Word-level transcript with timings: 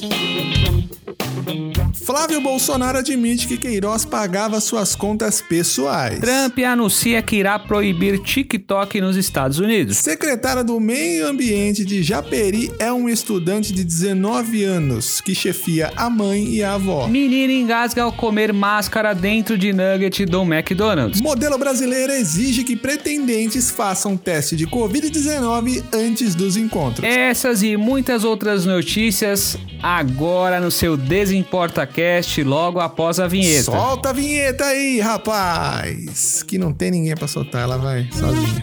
Thank 0.00 1.76
you. 1.76 1.89
Flávio 1.94 2.40
Bolsonaro 2.40 2.98
admite 2.98 3.46
que 3.46 3.56
Queiroz 3.56 4.04
pagava 4.04 4.60
suas 4.60 4.94
contas 4.94 5.40
pessoais. 5.40 6.20
Trump 6.20 6.58
anuncia 6.60 7.20
que 7.22 7.36
irá 7.36 7.58
proibir 7.58 8.18
TikTok 8.22 9.00
nos 9.00 9.16
Estados 9.16 9.58
Unidos. 9.58 9.96
Secretária 9.96 10.62
do 10.62 10.78
Meio 10.78 11.26
Ambiente 11.26 11.84
de 11.84 12.02
Japeri 12.02 12.70
é 12.78 12.92
um 12.92 13.08
estudante 13.08 13.72
de 13.72 13.84
19 13.84 14.64
anos 14.64 15.20
que 15.20 15.34
chefia 15.34 15.92
a 15.96 16.08
mãe 16.08 16.46
e 16.46 16.62
a 16.62 16.74
avó. 16.74 17.06
Menina 17.08 17.52
engasga 17.52 18.02
ao 18.02 18.12
comer 18.12 18.52
máscara 18.52 19.14
dentro 19.14 19.58
de 19.58 19.72
nugget 19.72 20.24
do 20.26 20.42
McDonald's. 20.42 21.20
Modelo 21.20 21.58
brasileiro 21.58 22.12
exige 22.12 22.64
que 22.64 22.76
pretendentes 22.76 23.70
façam 23.70 24.16
teste 24.16 24.56
de 24.56 24.66
Covid-19 24.66 25.82
antes 25.92 26.34
dos 26.34 26.56
encontros. 26.56 27.06
Essas 27.06 27.62
e 27.62 27.76
muitas 27.76 28.24
outras 28.24 28.64
notícias 28.64 29.58
agora 29.82 30.60
no 30.60 30.70
seu 30.70 30.96
Desimporta 30.96 31.79
Cast 31.86 32.42
logo 32.42 32.80
após 32.80 33.18
a 33.20 33.26
vinheta. 33.26 33.64
Solta 33.72 34.10
a 34.10 34.12
vinheta 34.12 34.64
aí, 34.64 35.00
rapaz! 35.00 36.42
Que 36.42 36.58
não 36.58 36.72
tem 36.72 36.90
ninguém 36.90 37.14
pra 37.14 37.26
soltar, 37.28 37.62
ela 37.62 37.78
vai 37.78 38.08
sozinha. 38.12 38.62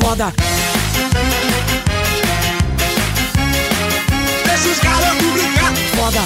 Foda. 0.00 0.32
Deixa 4.46 4.68
os 4.68 4.78
garotos. 4.80 5.23
Foda. 6.04 6.20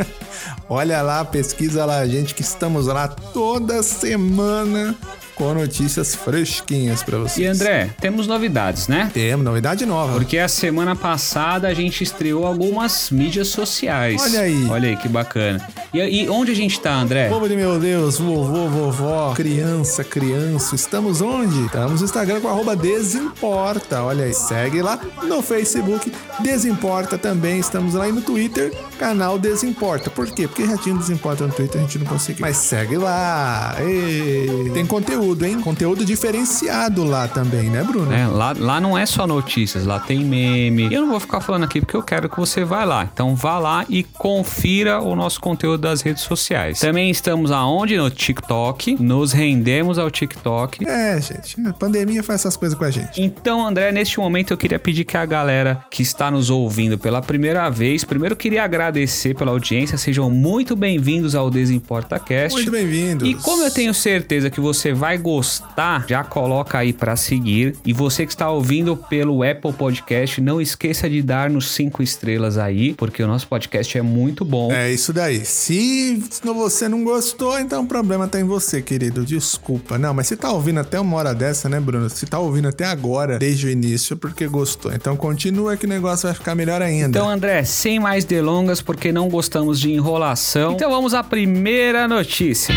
Olha 0.69 1.01
lá, 1.01 1.25
pesquisa 1.25 1.83
lá, 1.83 2.07
gente, 2.07 2.33
que 2.33 2.41
estamos 2.41 2.87
lá 2.87 3.09
toda 3.09 3.83
semana 3.83 4.97
com 5.41 5.55
notícias 5.55 6.13
fresquinhas 6.13 7.01
para 7.01 7.17
vocês. 7.17 7.39
E 7.39 7.45
André, 7.47 7.89
temos 7.99 8.27
novidades, 8.27 8.87
né? 8.87 9.09
Temos 9.11 9.43
novidade 9.43 9.87
nova. 9.87 10.13
Porque 10.13 10.37
a 10.37 10.47
semana 10.47 10.95
passada 10.95 11.67
a 11.67 11.73
gente 11.73 12.03
estreou 12.03 12.45
algumas 12.45 13.09
mídias 13.09 13.47
sociais. 13.47 14.21
Olha 14.21 14.41
aí. 14.41 14.67
Olha 14.69 14.89
aí 14.89 14.97
que 14.97 15.09
bacana. 15.09 15.67
E, 15.91 15.99
e 15.99 16.29
onde 16.29 16.51
a 16.51 16.55
gente 16.55 16.79
tá, 16.79 16.93
André? 16.93 17.27
Povo 17.27 17.49
de 17.49 17.55
meu 17.55 17.79
Deus, 17.79 18.19
vovô, 18.19 18.67
vovó, 18.67 19.33
criança, 19.33 20.03
criança, 20.03 20.75
estamos 20.75 21.21
onde? 21.21 21.65
Estamos 21.65 22.01
no 22.01 22.05
Instagram 22.05 22.39
com 22.39 22.47
arroba 22.47 22.75
Desimporta, 22.75 24.03
olha 24.03 24.25
aí, 24.25 24.33
segue 24.33 24.81
lá 24.81 24.99
no 25.23 25.41
Facebook, 25.41 26.11
Desimporta 26.39 27.17
também, 27.17 27.59
estamos 27.59 27.95
lá 27.95 28.07
e 28.07 28.11
no 28.11 28.21
Twitter, 28.21 28.71
canal 28.99 29.39
Desimporta. 29.39 30.09
Por 30.11 30.29
quê? 30.29 30.47
Porque 30.47 30.67
já 30.67 30.77
tinha 30.77 30.95
Desimporta 30.95 31.47
no 31.47 31.51
Twitter, 31.51 31.81
a 31.81 31.83
gente 31.83 31.97
não 31.97 32.05
conseguiu. 32.05 32.41
Mas 32.41 32.57
segue 32.57 32.95
lá, 32.95 33.75
Ê, 33.79 34.69
tem 34.73 34.85
conteúdo, 34.85 35.30
hein? 35.43 35.59
Conteúdo 35.61 36.03
diferenciado 36.03 37.03
lá 37.03 37.27
também, 37.27 37.69
né, 37.69 37.83
Bruno? 37.83 38.11
É, 38.11 38.27
lá, 38.27 38.53
lá 38.57 38.81
não 38.81 38.97
é 38.97 39.05
só 39.05 39.25
notícias, 39.25 39.85
lá 39.85 39.99
tem 39.99 40.23
meme. 40.23 40.93
Eu 40.93 41.01
não 41.01 41.09
vou 41.09 41.19
ficar 41.19 41.41
falando 41.41 41.63
aqui 41.63 41.79
porque 41.79 41.95
eu 41.95 42.03
quero 42.03 42.29
que 42.29 42.37
você 42.37 42.63
vá 42.63 42.83
lá. 42.83 43.09
Então 43.11 43.35
vá 43.35 43.57
lá 43.59 43.85
e 43.89 44.03
confira 44.03 44.99
o 45.01 45.15
nosso 45.15 45.39
conteúdo 45.39 45.81
das 45.81 46.01
redes 46.01 46.23
sociais. 46.23 46.79
Também 46.79 47.09
estamos 47.09 47.51
aonde? 47.51 47.97
No 47.97 48.09
TikTok. 48.09 49.01
Nos 49.01 49.31
rendemos 49.31 49.97
ao 49.97 50.09
TikTok. 50.11 50.87
É, 50.87 51.19
gente, 51.21 51.59
a 51.67 51.73
pandemia 51.73 52.23
faz 52.23 52.41
essas 52.41 52.57
coisas 52.57 52.77
com 52.77 52.83
a 52.83 52.91
gente. 52.91 53.21
Então, 53.21 53.65
André, 53.65 53.91
neste 53.91 54.19
momento 54.19 54.51
eu 54.51 54.57
queria 54.57 54.79
pedir 54.79 55.05
que 55.05 55.17
a 55.17 55.25
galera 55.25 55.83
que 55.89 56.01
está 56.01 56.29
nos 56.29 56.49
ouvindo 56.49 56.97
pela 56.97 57.21
primeira 57.21 57.69
vez, 57.69 58.03
primeiro 58.03 58.35
queria 58.35 58.63
agradecer 58.63 59.35
pela 59.35 59.51
audiência, 59.51 59.97
sejam 59.97 60.29
muito 60.29 60.75
bem-vindos 60.75 61.35
ao 61.35 61.49
Desimporta 61.49 62.19
Cast. 62.19 62.53
Muito 62.53 62.71
bem-vindos. 62.71 63.27
E 63.27 63.35
como 63.35 63.63
eu 63.63 63.71
tenho 63.71 63.93
certeza 63.93 64.49
que 64.49 64.59
você 64.59 64.93
vai 64.93 65.10
gostar, 65.17 66.05
já 66.07 66.23
coloca 66.23 66.77
aí 66.77 66.93
pra 66.93 67.15
seguir. 67.15 67.75
E 67.85 67.93
você 67.93 68.25
que 68.25 68.31
está 68.31 68.49
ouvindo 68.49 68.95
pelo 68.95 69.43
Apple 69.43 69.73
Podcast, 69.73 70.39
não 70.41 70.61
esqueça 70.61 71.09
de 71.09 71.21
dar 71.21 71.49
nos 71.49 71.69
cinco 71.69 72.03
estrelas 72.03 72.57
aí, 72.57 72.93
porque 72.93 73.21
o 73.23 73.27
nosso 73.27 73.47
podcast 73.47 73.97
é 73.97 74.01
muito 74.01 74.43
bom. 74.43 74.71
É 74.71 74.91
isso 74.91 75.13
daí. 75.13 75.43
Se 75.45 76.23
você 76.43 76.87
não 76.87 77.03
gostou, 77.03 77.59
então 77.59 77.83
o 77.83 77.87
problema 77.87 78.27
tá 78.27 78.39
em 78.39 78.43
você, 78.43 78.81
querido. 78.81 79.25
Desculpa. 79.25 79.97
Não, 79.97 80.13
mas 80.13 80.27
você 80.27 80.37
tá 80.37 80.51
ouvindo 80.51 80.79
até 80.79 80.99
uma 80.99 81.17
hora 81.17 81.33
dessa, 81.33 81.69
né, 81.69 81.79
Bruno? 81.79 82.09
Se 82.09 82.25
tá 82.25 82.39
ouvindo 82.39 82.67
até 82.67 82.85
agora, 82.85 83.39
desde 83.39 83.67
o 83.67 83.69
início, 83.69 84.15
porque 84.17 84.47
gostou. 84.47 84.91
Então 84.93 85.15
continua 85.15 85.77
que 85.77 85.85
o 85.85 85.89
negócio 85.89 86.27
vai 86.27 86.33
ficar 86.33 86.55
melhor 86.55 86.81
ainda. 86.81 87.09
Então, 87.09 87.29
André, 87.29 87.63
sem 87.63 87.99
mais 87.99 88.25
delongas, 88.25 88.81
porque 88.81 89.11
não 89.11 89.29
gostamos 89.29 89.79
de 89.79 89.91
enrolação. 89.91 90.73
Então 90.73 90.89
vamos 90.89 91.13
à 91.13 91.23
primeira 91.23 92.07
notícia. 92.07 92.73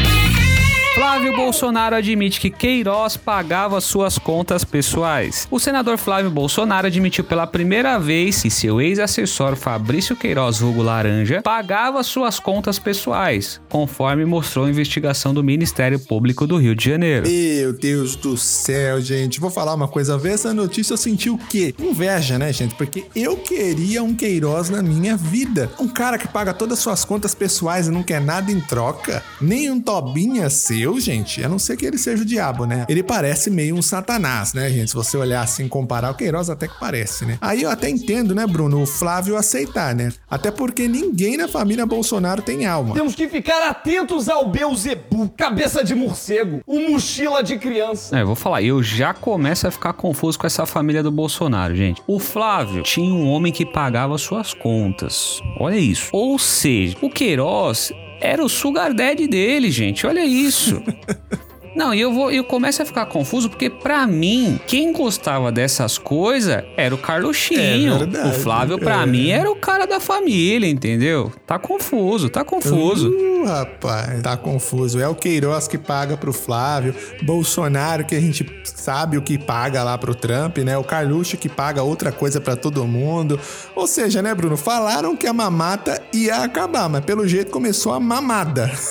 Flávio 0.94 1.34
Bolsonaro 1.34 1.96
admite 1.96 2.38
que 2.38 2.48
Queiroz 2.48 3.16
pagava 3.16 3.80
suas 3.80 4.16
contas 4.16 4.62
pessoais. 4.62 5.48
O 5.50 5.58
senador 5.58 5.98
Flávio 5.98 6.30
Bolsonaro 6.30 6.86
admitiu 6.86 7.24
pela 7.24 7.48
primeira 7.48 7.98
vez 7.98 8.42
que 8.42 8.48
seu 8.48 8.80
ex-assessor 8.80 9.56
Fabrício 9.56 10.14
Queiroz 10.14 10.62
Hugo 10.62 10.82
Laranja 10.82 11.42
pagava 11.42 12.00
suas 12.04 12.38
contas 12.38 12.78
pessoais, 12.78 13.60
conforme 13.68 14.24
mostrou 14.24 14.66
a 14.66 14.70
investigação 14.70 15.34
do 15.34 15.42
Ministério 15.42 15.98
Público 15.98 16.46
do 16.46 16.58
Rio 16.58 16.76
de 16.76 16.88
Janeiro. 16.88 17.28
Meu 17.28 17.72
Deus 17.72 18.14
do 18.14 18.36
céu, 18.36 19.00
gente. 19.00 19.40
Vou 19.40 19.50
falar 19.50 19.74
uma 19.74 19.88
coisa. 19.88 20.16
Ver 20.16 20.34
essa 20.34 20.54
notícia 20.54 20.92
eu 20.92 20.98
senti 20.98 21.28
o 21.28 21.36
quê? 21.36 21.74
Inveja, 21.76 22.38
né, 22.38 22.52
gente? 22.52 22.76
Porque 22.76 23.06
eu 23.16 23.36
queria 23.36 24.00
um 24.00 24.14
Queiroz 24.14 24.70
na 24.70 24.80
minha 24.80 25.16
vida. 25.16 25.72
Um 25.80 25.88
cara 25.88 26.18
que 26.18 26.28
paga 26.28 26.54
todas 26.54 26.78
as 26.78 26.84
suas 26.84 27.04
contas 27.04 27.34
pessoais 27.34 27.88
e 27.88 27.90
não 27.90 28.04
quer 28.04 28.20
nada 28.20 28.52
em 28.52 28.60
troca. 28.60 29.24
Nem 29.40 29.68
um 29.72 29.80
Tobinha 29.80 30.48
seu, 30.48 30.83
gente. 31.00 31.42
A 31.44 31.48
não 31.48 31.58
ser 31.58 31.76
que 31.76 31.86
ele 31.86 31.98
seja 31.98 32.22
o 32.22 32.26
diabo, 32.26 32.66
né? 32.66 32.84
Ele 32.88 33.02
parece 33.02 33.50
meio 33.50 33.74
um 33.74 33.82
satanás, 33.82 34.54
né, 34.54 34.68
gente? 34.70 34.90
Se 34.90 34.94
você 34.94 35.16
olhar 35.16 35.42
assim, 35.42 35.68
comparar 35.68 36.10
o 36.10 36.14
Queiroz, 36.14 36.50
até 36.50 36.68
que 36.68 36.78
parece, 36.78 37.24
né? 37.24 37.38
Aí 37.40 37.62
eu 37.62 37.70
até 37.70 37.88
entendo, 37.88 38.34
né, 38.34 38.46
Bruno, 38.46 38.82
o 38.82 38.86
Flávio 38.86 39.36
aceitar, 39.36 39.94
né? 39.94 40.12
Até 40.30 40.50
porque 40.50 40.88
ninguém 40.88 41.36
na 41.36 41.48
família 41.48 41.86
Bolsonaro 41.86 42.42
tem 42.42 42.66
alma. 42.66 42.94
Temos 42.94 43.14
que 43.14 43.28
ficar 43.28 43.68
atentos 43.68 44.28
ao 44.28 44.48
Beuzebu, 44.48 45.28
cabeça 45.36 45.82
de 45.82 45.94
morcego, 45.94 46.60
o 46.66 46.90
mochila 46.90 47.42
de 47.42 47.58
criança. 47.58 48.16
É, 48.16 48.22
eu 48.22 48.26
vou 48.26 48.36
falar, 48.36 48.62
eu 48.62 48.82
já 48.82 49.14
começo 49.14 49.66
a 49.66 49.70
ficar 49.70 49.92
confuso 49.92 50.38
com 50.38 50.46
essa 50.46 50.66
família 50.66 51.02
do 51.02 51.10
Bolsonaro, 51.10 51.74
gente. 51.74 52.02
O 52.06 52.18
Flávio 52.18 52.82
tinha 52.82 53.12
um 53.12 53.28
homem 53.28 53.52
que 53.52 53.64
pagava 53.64 54.16
suas 54.18 54.52
contas. 54.54 55.40
Olha 55.58 55.76
isso. 55.76 56.08
Ou 56.12 56.38
seja, 56.38 56.96
o 57.00 57.10
Queiroz 57.10 57.92
era 58.24 58.44
o 58.44 58.48
sugar 58.48 58.92
daddy 58.94 59.26
dele, 59.26 59.70
gente. 59.70 60.06
Olha 60.06 60.24
isso. 60.24 60.82
Não, 61.74 61.92
e 61.92 62.00
eu 62.00 62.12
vou, 62.12 62.30
eu 62.30 62.44
começo 62.44 62.82
a 62.82 62.84
ficar 62.84 63.06
confuso 63.06 63.48
porque 63.50 63.68
pra 63.68 64.06
mim, 64.06 64.60
quem 64.66 64.92
gostava 64.92 65.50
dessas 65.50 65.98
coisas 65.98 66.62
era 66.76 66.94
o 66.94 66.98
Carluxinho. 66.98 67.94
É 67.94 67.98
verdade, 67.98 68.28
o 68.28 68.32
Flávio 68.32 68.78
pra 68.78 69.02
é. 69.02 69.06
mim 69.06 69.30
era 69.30 69.50
o 69.50 69.56
cara 69.56 69.86
da 69.86 69.98
família, 69.98 70.68
entendeu? 70.68 71.32
Tá 71.46 71.58
confuso, 71.58 72.28
tá 72.28 72.44
confuso. 72.44 73.10
Uh, 73.10 73.44
rapaz, 73.44 74.22
tá 74.22 74.36
confuso. 74.36 75.00
É 75.00 75.08
o 75.08 75.14
Queiroz 75.14 75.66
que 75.66 75.76
paga 75.76 76.16
pro 76.16 76.32
Flávio, 76.32 76.94
Bolsonaro 77.22 78.04
que 78.04 78.14
a 78.14 78.20
gente 78.20 78.46
sabe 78.64 79.16
o 79.16 79.22
que 79.22 79.36
paga 79.36 79.82
lá 79.82 79.98
pro 79.98 80.14
Trump, 80.14 80.58
né? 80.58 80.78
O 80.78 80.84
Carluxo 80.84 81.36
que 81.36 81.48
paga 81.48 81.82
outra 81.82 82.12
coisa 82.12 82.40
pra 82.40 82.54
todo 82.54 82.86
mundo. 82.86 83.38
Ou 83.74 83.86
seja, 83.86 84.22
né, 84.22 84.32
Bruno? 84.34 84.56
Falaram 84.56 85.16
que 85.16 85.26
a 85.26 85.32
mamata 85.32 86.00
ia 86.12 86.36
acabar, 86.36 86.88
mas 86.88 87.04
pelo 87.04 87.26
jeito 87.26 87.50
começou 87.50 87.92
a 87.92 87.98
mamada. 87.98 88.70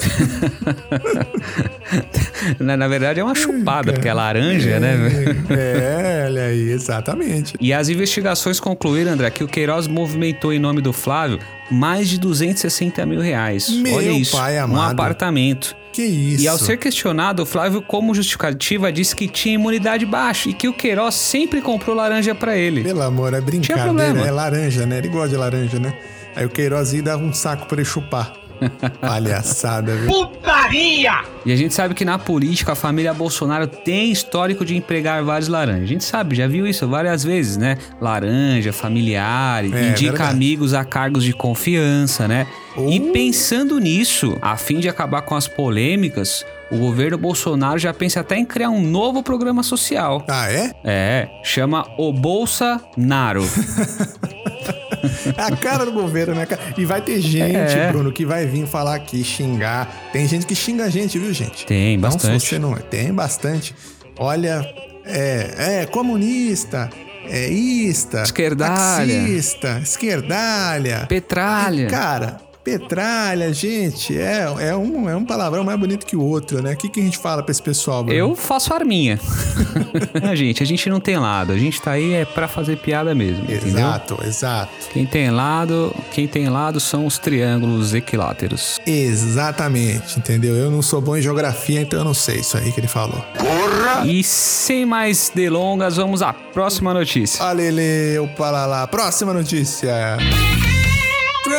na, 2.73 2.77
na 2.77 2.87
verdade 2.87 3.19
é 3.19 3.23
uma 3.23 3.35
chupada, 3.35 3.93
porque 3.93 4.07
é 4.07 4.13
laranja, 4.13 4.79
né? 4.79 4.97
É, 5.49 6.25
olha 6.27 6.43
aí, 6.45 6.71
exatamente. 6.71 7.53
E 7.59 7.71
as 7.71 7.89
investigações 7.89 8.59
concluíram, 8.59 9.11
André, 9.11 9.29
que 9.29 9.43
o 9.43 9.47
Queiroz 9.47 9.87
movimentou 9.87 10.51
em 10.51 10.59
nome 10.59 10.81
do 10.81 10.91
Flávio 10.91 11.39
mais 11.69 12.09
de 12.09 12.19
260 12.19 13.05
mil 13.05 13.21
reais. 13.21 13.69
Meu 13.69 13.95
Olha 13.95 14.11
isso, 14.11 14.35
pai 14.35 14.59
um 14.59 14.63
amado. 14.63 14.91
apartamento. 14.91 15.75
Que 15.91 16.03
isso? 16.03 16.43
E 16.43 16.47
ao 16.47 16.57
ser 16.57 16.77
questionado, 16.77 17.43
o 17.43 17.45
Flávio, 17.45 17.81
como 17.81 18.15
justificativa, 18.15 18.91
disse 18.91 19.15
que 19.15 19.27
tinha 19.27 19.55
imunidade 19.55 20.05
baixa 20.05 20.49
e 20.49 20.53
que 20.53 20.67
o 20.67 20.73
Queiroz 20.73 21.13
sempre 21.13 21.61
comprou 21.61 21.95
laranja 21.95 22.33
pra 22.33 22.57
ele. 22.57 22.83
Pelo 22.83 23.03
amor, 23.03 23.33
é 23.33 23.39
brincadeira. 23.41 23.83
problema. 23.83 24.25
É 24.25 24.31
laranja, 24.31 24.87
né? 24.87 24.97
Ele 24.97 25.09
gosta 25.09 25.29
de 25.29 25.35
laranja, 25.35 25.79
né? 25.79 25.93
Aí 26.35 26.45
o 26.45 26.49
Queiroz 26.49 26.93
ia 26.93 27.03
dava 27.03 27.23
um 27.23 27.31
saco 27.31 27.67
pra 27.67 27.77
ele 27.77 27.85
chupar. 27.85 28.33
Palhaçada, 29.01 29.95
viu? 29.95 30.09
Putaria! 30.09 31.21
E 31.45 31.51
a 31.51 31.55
gente 31.55 31.73
sabe 31.73 31.93
que 31.93 32.05
na 32.05 32.17
política 32.17 32.71
a 32.71 32.75
família 32.75 33.13
Bolsonaro 33.13 33.67
tem 33.67 34.11
histórico 34.11 34.63
de 34.65 34.75
empregar 34.75 35.23
vários 35.23 35.47
laranjas. 35.49 35.83
A 35.83 35.87
gente 35.87 36.03
sabe, 36.03 36.35
já 36.35 36.47
viu 36.47 36.65
isso 36.65 36.87
várias 36.87 37.23
vezes, 37.23 37.57
né? 37.57 37.77
Laranja, 37.99 38.71
familiar, 38.71 39.65
indica 39.65 39.79
É, 39.79 39.93
verdade. 40.11 40.31
amigos 40.31 40.73
a 40.73 40.83
cargos 40.85 41.23
de 41.23 41.33
confiança, 41.33 42.27
né? 42.27 42.47
E 42.89 42.99
Uh. 42.99 43.11
pensando 43.11 43.77
nisso, 43.79 44.37
a 44.41 44.57
fim 44.57 44.79
de 44.79 44.89
acabar 44.89 45.21
com 45.21 45.35
as 45.35 45.47
polêmicas, 45.47 46.43
o 46.73 46.77
governo 46.79 47.17
Bolsonaro 47.17 47.77
já 47.77 47.93
pensa 47.93 48.19
até 48.21 48.35
em 48.37 48.45
criar 48.45 48.69
um 48.69 48.81
novo 48.81 49.21
programa 49.23 49.63
social. 49.63 50.23
Ah, 50.27 50.51
é? 50.51 50.71
É, 50.83 51.29
chama 51.43 51.85
o 51.97 52.11
Bolsa 52.11 52.81
Naro. 52.97 53.43
É 55.37 55.41
a 55.41 55.55
cara 55.55 55.85
do 55.85 55.91
governo, 55.91 56.33
né? 56.33 56.47
E 56.77 56.85
vai 56.85 57.01
ter 57.01 57.19
gente, 57.19 57.55
É. 57.57 57.89
Bruno, 57.89 58.09
que 58.11 58.25
vai 58.25 58.45
vir 58.45 58.65
falar 58.65 58.95
aqui, 58.95 59.21
xingar. 59.21 60.09
Tem 60.13 60.25
gente 60.25 60.45
que 60.45 60.55
xinga 60.55 60.85
a 60.85 60.89
gente, 60.89 61.19
viu, 61.19 61.33
gente? 61.33 61.65
Tem, 61.65 61.97
Não, 61.97 62.09
bastante. 62.09 62.39
se 62.39 62.47
você 62.47 62.59
não... 62.59 62.73
Tem 62.75 63.13
bastante. 63.13 63.75
Olha, 64.17 64.65
é, 65.05 65.81
é 65.81 65.85
comunista, 65.87 66.89
é 67.27 67.49
ista, 67.49 68.23
Esquerdalha. 68.23 69.13
taxista, 69.13 69.79
esquerdalha. 69.83 71.05
Petralha. 71.09 71.87
Cara, 71.87 72.37
petralha, 72.63 73.53
gente, 73.53 74.17
é, 74.17 74.45
é, 74.59 74.75
um, 74.75 75.09
é 75.09 75.15
um 75.15 75.25
palavrão 75.25 75.63
mais 75.63 75.77
bonito 75.77 76.05
que 76.05 76.15
o 76.15 76.21
outro, 76.21 76.61
né? 76.61 76.73
O 76.73 76.77
que, 76.77 76.89
que 76.89 76.99
a 77.01 77.03
gente 77.03 77.17
fala 77.17 77.43
pra 77.43 77.51
esse 77.51 77.61
pessoal, 77.61 78.03
Bruno? 78.03 78.17
Eu 78.17 78.35
faço 78.35 78.73
arminha. 78.73 79.19
é, 80.21 80.35
gente, 80.35 80.63
a 80.63 80.65
gente 80.65 80.89
não 80.89 80.99
tem 80.99 81.17
lado. 81.17 81.51
A 81.51 81.57
gente 81.57 81.81
tá 81.81 81.91
aí 81.91 82.13
é 82.13 82.25
pra 82.25 82.47
fazer 82.47 82.77
piada 82.77 83.13
mesmo, 83.13 83.43
entendeu? 83.43 83.79
Exato, 83.79 84.19
exato. 84.25 84.71
Quem 84.91 85.05
tem 85.05 85.29
lado, 85.29 85.93
quem 86.11 86.27
tem 86.27 86.49
lado 86.49 86.79
são 86.79 87.05
os 87.05 87.17
triângulos 87.17 87.93
equiláteros. 87.93 88.79
Exatamente, 88.85 90.17
entendeu? 90.17 90.55
Eu 90.55 90.71
não 90.71 90.81
sou 90.81 91.01
bom 91.01 91.17
em 91.17 91.21
geografia, 91.21 91.81
então 91.81 91.99
eu 91.99 92.05
não 92.05 92.13
sei 92.13 92.37
isso 92.37 92.57
aí 92.57 92.71
que 92.71 92.79
ele 92.79 92.87
falou. 92.87 93.23
E 94.05 94.23
sem 94.23 94.85
mais 94.85 95.31
delongas, 95.33 95.97
vamos 95.97 96.21
à 96.21 96.31
próxima 96.31 96.93
notícia. 96.93 97.43
Alele, 97.43 98.17
o 98.19 98.27
palalá. 98.27 98.87
Próxima 98.87 99.33
notícia. 99.33 100.17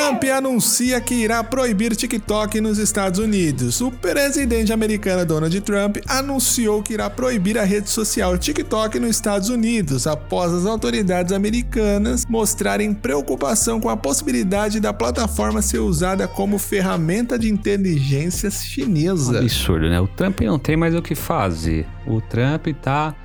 Trump 0.05 0.25
anuncia 0.25 1.01
que 1.01 1.15
irá 1.15 1.43
proibir 1.43 1.97
TikTok 1.97 2.61
nos 2.61 2.77
Estados 2.77 3.19
Unidos. 3.19 3.81
O 3.81 3.91
presidente 3.91 4.71
americano 4.71 5.25
Donald 5.25 5.59
Trump 5.63 5.97
anunciou 6.07 6.83
que 6.83 6.93
irá 6.93 7.09
proibir 7.09 7.57
a 7.57 7.65
rede 7.65 7.89
social 7.89 8.37
TikTok 8.37 9.01
nos 9.01 9.09
Estados 9.13 9.49
Unidos 9.49 10.07
após 10.07 10.53
as 10.53 10.67
autoridades 10.67 11.33
americanas 11.33 12.27
mostrarem 12.29 12.93
preocupação 12.93 13.81
com 13.81 13.89
a 13.89 13.97
possibilidade 13.97 14.79
da 14.79 14.93
plataforma 14.93 15.63
ser 15.63 15.79
usada 15.79 16.29
como 16.29 16.59
ferramenta 16.59 17.39
de 17.39 17.51
inteligência 17.51 18.51
chinesa. 18.51 19.39
Absurdo, 19.39 19.89
né? 19.89 19.99
O 19.99 20.07
Trump 20.07 20.39
não 20.43 20.59
tem 20.59 20.77
mais 20.77 20.95
o 20.95 21.01
que 21.01 21.15
fazer. 21.15 21.87
O 22.07 22.21
Trump 22.21 22.67
tá. 22.83 23.17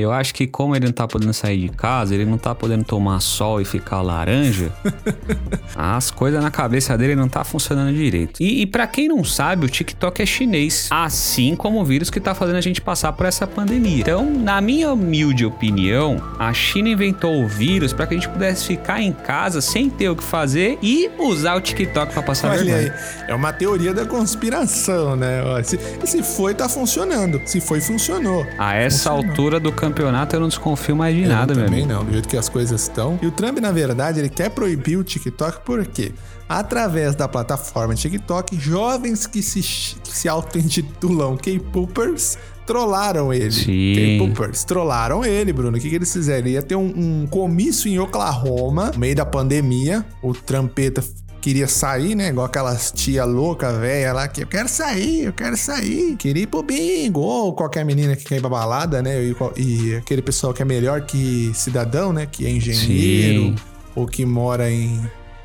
Eu 0.00 0.12
acho 0.12 0.34
que 0.34 0.46
como 0.46 0.74
ele 0.74 0.86
não 0.86 0.92
tá 0.92 1.06
podendo 1.06 1.32
sair 1.32 1.58
de 1.60 1.68
casa, 1.68 2.14
ele 2.14 2.24
não 2.24 2.38
tá 2.38 2.54
podendo 2.54 2.84
tomar 2.84 3.20
sol 3.20 3.60
e 3.60 3.64
ficar 3.64 4.00
laranja, 4.02 4.70
as 5.76 6.10
coisas 6.10 6.42
na 6.42 6.50
cabeça 6.50 6.96
dele 6.96 7.14
não 7.14 7.28
tá 7.28 7.44
funcionando 7.44 7.94
direito. 7.94 8.40
E, 8.42 8.62
e 8.62 8.66
para 8.66 8.86
quem 8.86 9.08
não 9.08 9.22
sabe, 9.24 9.66
o 9.66 9.68
TikTok 9.68 10.22
é 10.22 10.26
chinês, 10.26 10.88
assim 10.90 11.54
como 11.54 11.80
o 11.80 11.84
vírus 11.84 12.10
que 12.10 12.20
tá 12.20 12.34
fazendo 12.34 12.56
a 12.56 12.60
gente 12.60 12.80
passar 12.80 13.12
por 13.12 13.26
essa 13.26 13.46
pandemia. 13.46 14.00
Então, 14.00 14.30
na 14.30 14.60
minha 14.60 14.92
humilde 14.92 15.44
opinião, 15.44 16.20
a 16.38 16.52
China 16.52 16.88
inventou 16.88 17.42
o 17.42 17.48
vírus 17.48 17.92
para 17.92 18.06
que 18.06 18.14
a 18.14 18.16
gente 18.16 18.28
pudesse 18.28 18.66
ficar 18.66 19.00
em 19.00 19.12
casa 19.12 19.60
sem 19.60 19.88
ter 19.90 20.08
o 20.08 20.16
que 20.16 20.24
fazer 20.24 20.78
e 20.82 21.10
usar 21.18 21.54
o 21.56 21.60
TikTok 21.60 22.12
para 22.12 22.22
passar 22.22 22.50
Olha 22.50 22.64
vergonha. 22.64 22.94
aí, 22.94 23.24
é 23.28 23.34
uma 23.34 23.52
teoria 23.52 23.92
da 23.92 24.04
conspiração, 24.06 25.16
né? 25.16 25.40
Se, 25.62 25.78
se 26.04 26.22
foi, 26.22 26.54
tá 26.54 26.68
funcionando. 26.68 27.40
Se 27.44 27.60
foi, 27.60 27.80
funcionou. 27.80 28.46
A 28.58 28.74
essa 28.74 29.10
Funcionou. 29.10 29.30
altura 29.30 29.60
do 29.60 29.70
campeonato 29.72 29.89
eu 29.98 30.40
não 30.40 30.48
desconfio 30.48 30.94
mais 30.94 31.14
de 31.14 31.22
Eu 31.22 31.28
nada, 31.28 31.54
meu 31.54 31.64
também 31.64 31.86
não, 31.86 32.04
do 32.04 32.12
jeito 32.12 32.28
que 32.28 32.36
as 32.36 32.48
coisas 32.48 32.82
estão. 32.82 33.18
E 33.20 33.26
o 33.26 33.30
Trump, 33.30 33.58
na 33.58 33.72
verdade, 33.72 34.18
ele 34.20 34.28
quer 34.28 34.50
proibir 34.50 34.96
o 34.96 35.04
TikTok 35.04 35.64
por 35.64 35.84
quê? 35.86 36.12
Através 36.48 37.14
da 37.14 37.28
plataforma 37.28 37.94
TikTok, 37.94 38.58
jovens 38.58 39.26
que 39.26 39.42
se, 39.42 39.60
que 40.02 40.16
se 40.16 40.28
auto-intitulam 40.28 41.36
K-Poopers 41.36 42.36
trollaram 42.66 43.32
ele. 43.32 43.50
Sim. 43.50 43.94
K-Poopers 43.94 44.64
trollaram 44.64 45.24
ele, 45.24 45.52
Bruno. 45.52 45.76
O 45.76 45.80
que, 45.80 45.88
que 45.88 45.94
eles 45.96 46.12
fizeram? 46.12 46.46
Ia 46.48 46.62
ter 46.62 46.76
um, 46.76 46.92
um 46.96 47.26
comício 47.26 47.90
em 47.90 47.98
Oklahoma, 47.98 48.92
no 48.92 48.98
meio 48.98 49.16
da 49.16 49.24
pandemia. 49.24 50.04
O 50.22 50.32
Trumpeta 50.32 51.02
queria 51.40 51.66
sair, 51.66 52.14
né? 52.14 52.28
Igual 52.28 52.46
aquelas 52.46 52.92
tia 52.92 53.24
louca, 53.24 53.72
velha 53.72 54.12
lá, 54.12 54.28
que 54.28 54.42
eu 54.42 54.46
quero 54.46 54.68
sair, 54.68 55.24
eu 55.24 55.32
quero 55.32 55.56
sair. 55.56 56.16
Queria 56.16 56.44
ir 56.44 56.46
pro 56.46 56.62
bingo. 56.62 57.20
Ou 57.20 57.52
qualquer 57.54 57.84
menina 57.84 58.14
que 58.14 58.24
quer 58.24 58.36
ir 58.36 58.40
pra 58.40 58.50
balada, 58.50 59.02
né? 59.02 59.22
E, 59.22 59.34
e 59.56 59.96
aquele 59.96 60.22
pessoal 60.22 60.52
que 60.52 60.62
é 60.62 60.64
melhor 60.64 61.02
que 61.02 61.50
cidadão, 61.54 62.12
né? 62.12 62.26
Que 62.26 62.46
é 62.46 62.50
engenheiro 62.50 63.42
Sim. 63.42 63.56
ou 63.96 64.06
que 64.06 64.24
mora 64.24 64.70
em, 64.70 65.00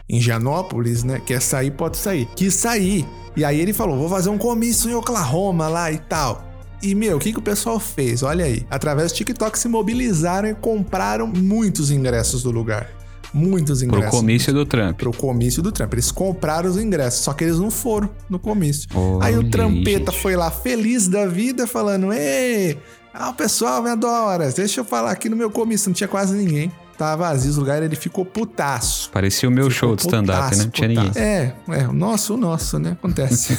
em 0.08 0.22
Janópolis, 0.22 1.04
né? 1.04 1.22
Quer 1.26 1.42
sair, 1.42 1.72
pode 1.72 1.98
sair. 1.98 2.28
Quis 2.36 2.54
sair. 2.54 3.08
E 3.36 3.44
aí 3.44 3.60
ele 3.60 3.74
falou: 3.74 3.98
vou 3.98 4.10
fazer 4.10 4.30
um 4.30 4.38
comício 4.38 4.90
em 4.90 4.94
Oklahoma 4.94 5.68
lá 5.68 5.92
e 5.92 5.98
tal. 5.98 6.44
E, 6.82 6.94
meu, 6.94 7.18
o 7.18 7.20
que, 7.20 7.32
que 7.32 7.40
o 7.40 7.42
pessoal 7.42 7.80
fez? 7.80 8.22
Olha 8.22 8.46
aí. 8.46 8.66
Através 8.70 9.12
do 9.12 9.16
TikTok 9.16 9.58
se 9.58 9.68
mobilizaram 9.68 10.50
e 10.50 10.54
compraram 10.54 11.26
muitos 11.26 11.90
ingressos 11.90 12.44
do 12.44 12.52
lugar. 12.52 12.90
Muitos 13.36 13.80
Pro 13.80 13.88
ingressos. 13.88 14.20
comício 14.20 14.54
do 14.54 14.66
Trump. 14.66 14.98
Pro 14.98 15.12
comício 15.12 15.62
do 15.62 15.72
Trump. 15.72 15.92
Eles 15.92 16.10
compraram 16.10 16.70
os 16.70 16.78
ingressos, 16.78 17.20
só 17.20 17.34
que 17.34 17.44
eles 17.44 17.60
não 17.60 17.70
foram 17.70 18.10
no 18.30 18.40
comício. 18.40 18.88
Olha 18.96 19.26
aí 19.28 19.38
o 19.38 19.50
Trampeta 19.50 20.12
gente. 20.12 20.22
foi 20.22 20.38
lá 20.38 20.50
feliz 20.50 21.10
da 21.10 21.26
vida, 21.28 21.68
falando: 21.68 22.14
Ei, 22.14 22.78
ah, 23.14 23.30
o 23.30 23.34
pessoal 23.34 23.84
me 23.84 23.90
adora. 23.90 24.50
Deixa 24.52 24.80
eu 24.80 24.86
falar 24.86 25.12
aqui 25.12 25.28
no 25.28 25.36
meu 25.36 25.52
comício. 25.52 25.90
Não 25.90 25.94
tinha 25.94 26.08
quase 26.08 26.34
ninguém. 26.36 26.72
Tava 26.98 27.24
vazio 27.28 27.52
os 27.52 27.58
lugares, 27.58 27.86
ele 27.86 27.96
ficou 27.96 28.24
putaço. 28.24 29.10
Parecia 29.12 29.50
o 29.50 29.52
meu 29.52 29.70
show 29.70 29.96
de 29.96 30.04
stand-up, 30.04 30.40
né? 30.40 30.44
Putaço, 30.46 30.64
Não 30.64 30.70
tinha 30.70 30.88
ninguém. 30.88 31.04
putaço. 31.08 31.20
É, 31.20 31.56
é, 31.70 31.88
o 31.88 31.94
nosso, 31.94 32.34
o 32.36 32.38
nosso, 32.38 32.80
né? 32.80 32.92
Acontece. 32.94 33.58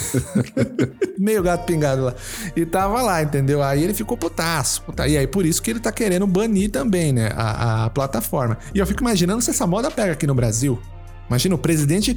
Meio 1.17 1.43
gato 1.43 1.65
pingado 1.65 2.03
lá. 2.05 2.15
E 2.55 2.65
tava 2.65 3.01
lá, 3.01 3.21
entendeu? 3.21 3.61
Aí 3.61 3.83
ele 3.83 3.93
ficou 3.93 4.17
putaço. 4.17 4.81
puta- 4.81 5.07
E 5.07 5.17
aí 5.17 5.27
por 5.27 5.45
isso 5.45 5.61
que 5.61 5.69
ele 5.69 5.79
tá 5.79 5.91
querendo 5.91 6.25
banir 6.25 6.71
também, 6.71 7.11
né? 7.13 7.31
A, 7.35 7.85
a 7.85 7.89
plataforma. 7.89 8.57
E 8.73 8.79
eu 8.79 8.87
fico 8.87 9.01
imaginando 9.03 9.41
se 9.41 9.49
essa 9.51 9.67
moda 9.67 9.91
pega 9.91 10.13
aqui 10.13 10.25
no 10.25 10.33
Brasil. 10.35 10.79
Imagina 11.29 11.55
o 11.55 11.57
presidente, 11.57 12.15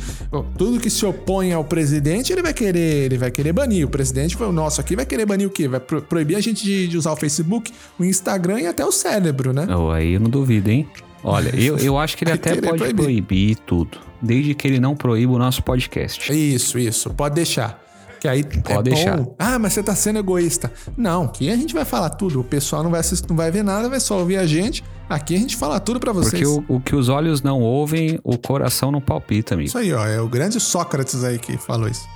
tudo 0.56 0.78
que 0.78 0.88
se 0.88 1.04
opõe 1.04 1.52
ao 1.52 1.64
presidente, 1.64 2.32
ele 2.32 2.42
vai 2.42 2.54
querer, 2.54 3.06
ele 3.06 3.18
vai 3.18 3.28
querer 3.28 3.52
banir. 3.52 3.84
O 3.84 3.90
presidente 3.90 4.36
foi 4.36 4.46
o 4.46 4.52
nosso 4.52 4.80
aqui, 4.80 4.94
vai 4.94 5.04
querer 5.04 5.26
banir 5.26 5.48
o 5.48 5.50
quê? 5.50 5.66
Vai 5.66 5.80
pro- 5.80 6.00
proibir 6.00 6.36
a 6.36 6.40
gente 6.40 6.62
de, 6.64 6.86
de 6.86 6.96
usar 6.96 7.10
o 7.10 7.16
Facebook, 7.16 7.72
o 7.98 8.04
Instagram 8.04 8.60
e 8.60 8.66
até 8.68 8.84
o 8.86 8.92
cérebro, 8.92 9.52
né? 9.52 9.66
Oh, 9.74 9.90
aí 9.90 10.12
eu 10.14 10.20
não 10.20 10.30
duvido, 10.30 10.70
hein? 10.70 10.88
Olha, 11.22 11.54
eu, 11.54 11.78
eu 11.78 11.98
acho 11.98 12.16
que 12.16 12.24
ele 12.24 12.32
até 12.34 12.56
pode 12.56 12.78
proibir. 12.78 12.94
proibir. 12.94 13.56
tudo. 13.58 13.98
Desde 14.20 14.54
que 14.54 14.66
ele 14.68 14.78
não 14.78 14.94
proíba 14.94 15.32
o 15.32 15.38
nosso 15.38 15.62
podcast. 15.62 16.32
Isso, 16.32 16.78
isso. 16.78 17.10
Pode 17.10 17.34
deixar. 17.34 17.80
Que 18.20 18.28
aí 18.28 18.44
Pode 18.44 18.90
é 18.90 18.94
deixar. 18.94 19.16
bom. 19.16 19.34
Ah, 19.38 19.58
mas 19.58 19.72
você 19.72 19.82
tá 19.82 19.94
sendo 19.94 20.18
egoísta. 20.18 20.70
Não, 20.94 21.26
que 21.26 21.50
a 21.50 21.56
gente 21.56 21.72
vai 21.72 21.86
falar 21.86 22.10
tudo. 22.10 22.40
O 22.40 22.44
pessoal 22.44 22.82
não 22.82 22.90
vai 22.90 23.00
assistir, 23.00 23.26
não 23.30 23.36
vai 23.36 23.50
ver 23.50 23.62
nada, 23.64 23.88
vai 23.88 23.98
só 23.98 24.18
ouvir 24.18 24.36
a 24.36 24.46
gente 24.46 24.84
Aqui 25.10 25.34
a 25.34 25.38
gente 25.38 25.56
fala 25.56 25.80
tudo 25.80 25.98
pra 25.98 26.12
vocês. 26.12 26.40
Porque 26.40 26.46
o, 26.46 26.76
o 26.76 26.80
que 26.80 26.94
os 26.94 27.08
olhos 27.08 27.42
não 27.42 27.60
ouvem, 27.60 28.20
o 28.22 28.38
coração 28.38 28.92
não 28.92 29.00
palpita, 29.00 29.54
amigo. 29.54 29.66
Isso 29.66 29.76
aí, 29.76 29.92
ó. 29.92 30.06
É 30.06 30.20
o 30.20 30.28
grande 30.28 30.60
Sócrates 30.60 31.24
aí 31.24 31.36
que 31.36 31.56
falou 31.58 31.88
isso. 31.88 32.08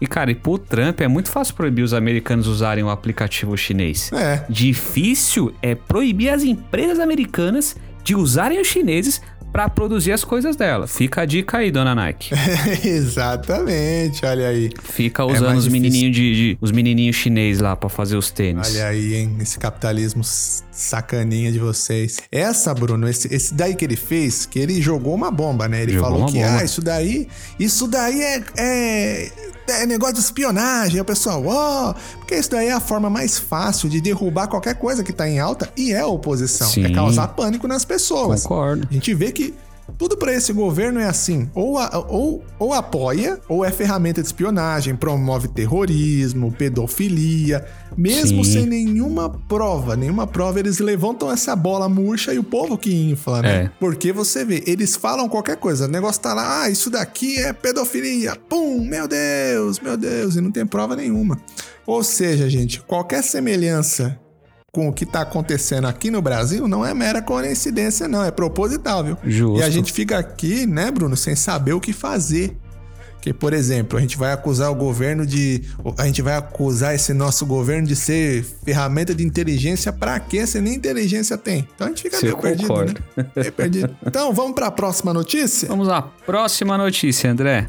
E, 0.00 0.06
cara, 0.06 0.30
e 0.30 0.34
pro 0.34 0.56
Trump 0.56 1.02
é 1.02 1.06
muito 1.06 1.28
fácil 1.30 1.54
proibir 1.54 1.82
os 1.82 1.92
americanos 1.92 2.46
usarem 2.46 2.82
o 2.82 2.88
aplicativo 2.88 3.54
chinês. 3.58 4.10
É. 4.10 4.42
Difícil 4.48 5.52
é 5.60 5.74
proibir 5.74 6.30
as 6.30 6.44
empresas 6.44 6.98
americanas 6.98 7.76
de 8.08 8.16
usarem 8.16 8.58
os 8.58 8.66
chineses 8.66 9.20
pra 9.52 9.68
produzir 9.68 10.12
as 10.12 10.24
coisas 10.24 10.56
dela. 10.56 10.86
Fica 10.86 11.20
a 11.22 11.24
dica 11.26 11.58
aí, 11.58 11.70
dona 11.70 11.94
Nike. 11.94 12.30
Exatamente, 12.84 14.24
olha 14.24 14.48
aí. 14.48 14.70
Fica 14.82 15.24
mais 15.26 15.36
usando 15.40 15.56
os 15.58 15.64
difícil. 15.64 15.82
menininhos 15.82 16.16
de, 16.16 16.34
de- 16.34 16.58
os 16.60 16.70
menininhos 16.72 17.16
chinês 17.16 17.60
lá 17.60 17.76
pra 17.76 17.88
fazer 17.88 18.16
os 18.16 18.30
tênis. 18.30 18.74
Olha 18.74 18.86
aí, 18.88 19.14
hein? 19.14 19.36
Esse 19.40 19.58
capitalismo 19.58 20.22
sacaninha 20.78 21.50
de 21.50 21.58
vocês. 21.58 22.18
Essa, 22.30 22.72
Bruno, 22.72 23.08
esse, 23.08 23.32
esse 23.34 23.52
daí 23.52 23.74
que 23.74 23.84
ele 23.84 23.96
fez, 23.96 24.46
que 24.46 24.58
ele 24.60 24.80
jogou 24.80 25.14
uma 25.14 25.30
bomba, 25.30 25.66
né? 25.68 25.82
Ele 25.82 25.92
Jogou 25.94 26.10
falou 26.10 26.26
que, 26.26 26.38
bomba. 26.38 26.60
ah, 26.60 26.64
isso 26.64 26.80
daí, 26.80 27.28
isso 27.58 27.88
daí 27.88 28.22
é, 28.22 28.44
é, 28.56 29.32
é 29.68 29.86
negócio 29.86 30.14
de 30.14 30.20
espionagem. 30.20 31.00
O 31.00 31.04
pessoal, 31.04 31.44
ó, 31.44 31.94
porque 32.18 32.36
isso 32.36 32.50
daí 32.50 32.68
é 32.68 32.72
a 32.72 32.80
forma 32.80 33.10
mais 33.10 33.38
fácil 33.38 33.88
de 33.88 34.00
derrubar 34.00 34.46
qualquer 34.46 34.76
coisa 34.76 35.02
que 35.02 35.12
tá 35.12 35.28
em 35.28 35.40
alta 35.40 35.68
e 35.76 35.92
é 35.92 36.00
a 36.00 36.06
oposição. 36.06 36.68
Sim. 36.68 36.84
É 36.84 36.90
causar 36.90 37.28
pânico 37.28 37.66
nas 37.66 37.84
pessoas. 37.84 38.42
Concordo. 38.42 38.86
A 38.88 38.94
gente 38.94 39.12
vê 39.14 39.32
que 39.32 39.52
tudo 39.96 40.16
pra 40.16 40.32
esse 40.34 40.52
governo 40.52 41.00
é 41.00 41.04
assim: 41.06 41.48
ou, 41.54 41.78
a- 41.78 42.04
ou, 42.08 42.44
ou 42.58 42.72
apoia, 42.72 43.40
ou 43.48 43.64
é 43.64 43.70
ferramenta 43.70 44.20
de 44.20 44.26
espionagem, 44.28 44.94
promove 44.94 45.48
terrorismo, 45.48 46.52
pedofilia, 46.52 47.64
mesmo 47.96 48.44
Sim. 48.44 48.52
sem 48.52 48.66
nenhuma 48.66 49.28
prova. 49.30 49.96
Nenhuma 49.96 50.26
prova, 50.26 50.58
eles 50.60 50.78
levantam 50.78 51.30
essa 51.30 51.54
bola 51.56 51.88
murcha 51.88 52.32
e 52.34 52.38
o 52.38 52.44
povo 52.44 52.76
que 52.76 52.94
infla, 52.94 53.42
né? 53.42 53.64
É. 53.64 53.70
Porque 53.80 54.12
você 54.12 54.44
vê, 54.44 54.62
eles 54.66 54.94
falam 54.96 55.28
qualquer 55.28 55.56
coisa, 55.56 55.86
o 55.86 55.88
negócio 55.88 56.20
tá 56.20 56.34
lá, 56.34 56.62
ah, 56.62 56.70
isso 56.70 56.90
daqui 56.90 57.38
é 57.38 57.52
pedofilia, 57.52 58.36
pum, 58.48 58.84
meu 58.84 59.08
Deus, 59.08 59.80
meu 59.80 59.96
Deus, 59.96 60.36
e 60.36 60.40
não 60.40 60.50
tem 60.50 60.66
prova 60.66 60.94
nenhuma. 60.96 61.38
Ou 61.86 62.02
seja, 62.04 62.48
gente, 62.50 62.80
qualquer 62.82 63.22
semelhança 63.22 64.18
com 64.72 64.88
o 64.88 64.92
que 64.92 65.06
tá 65.06 65.22
acontecendo 65.22 65.86
aqui 65.86 66.10
no 66.10 66.20
Brasil 66.20 66.68
não 66.68 66.84
é 66.84 66.92
mera 66.92 67.22
coincidência, 67.22 68.06
não, 68.06 68.22
é 68.22 68.30
proposital, 68.30 69.02
viu? 69.02 69.16
Justo. 69.24 69.60
E 69.60 69.62
a 69.62 69.70
gente 69.70 69.92
fica 69.92 70.18
aqui, 70.18 70.66
né, 70.66 70.90
Bruno, 70.90 71.16
sem 71.16 71.34
saber 71.34 71.72
o 71.72 71.80
que 71.80 71.92
fazer. 71.92 72.56
Porque, 73.14 73.32
por 73.32 73.52
exemplo, 73.52 73.98
a 73.98 74.00
gente 74.00 74.16
vai 74.16 74.32
acusar 74.32 74.70
o 74.70 74.74
governo 74.76 75.26
de. 75.26 75.64
A 75.98 76.06
gente 76.06 76.22
vai 76.22 76.36
acusar 76.36 76.94
esse 76.94 77.12
nosso 77.12 77.44
governo 77.44 77.86
de 77.86 77.96
ser 77.96 78.44
ferramenta 78.64 79.12
de 79.12 79.26
inteligência 79.26 79.92
pra 79.92 80.20
quê? 80.20 80.46
Se 80.46 80.60
nem 80.60 80.74
inteligência 80.74 81.36
tem. 81.36 81.66
Então 81.74 81.88
a 81.88 81.90
gente 81.90 82.02
fica 82.02 82.20
meio 82.22 82.38
perdido, 82.38 82.74
né? 83.16 83.26
Meio 83.34 83.52
perdido. 83.52 83.96
Então, 84.06 84.32
vamos 84.32 84.52
pra 84.52 84.70
próxima 84.70 85.12
notícia? 85.12 85.66
Vamos 85.66 85.88
lá, 85.88 86.02
próxima 86.24 86.78
notícia, 86.78 87.28
André. 87.28 87.68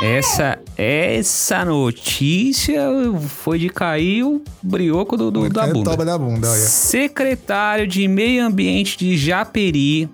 Essa, 0.00 0.58
essa 0.76 1.64
notícia 1.64 2.80
foi 3.28 3.58
de 3.58 3.68
cair 3.68 4.24
o 4.24 4.42
brioco 4.62 5.16
do, 5.16 5.30
do- 5.30 5.48
da 5.48 5.66
bunda. 5.66 5.90
Toba 5.90 6.04
da 6.04 6.16
bunda, 6.18 6.48
olha. 6.50 6.60
Secretário 6.60 7.86
de 7.86 8.06
Meio 8.08 8.44
Ambiente 8.46 8.96
de 8.98 9.16
Japeri 9.16 10.08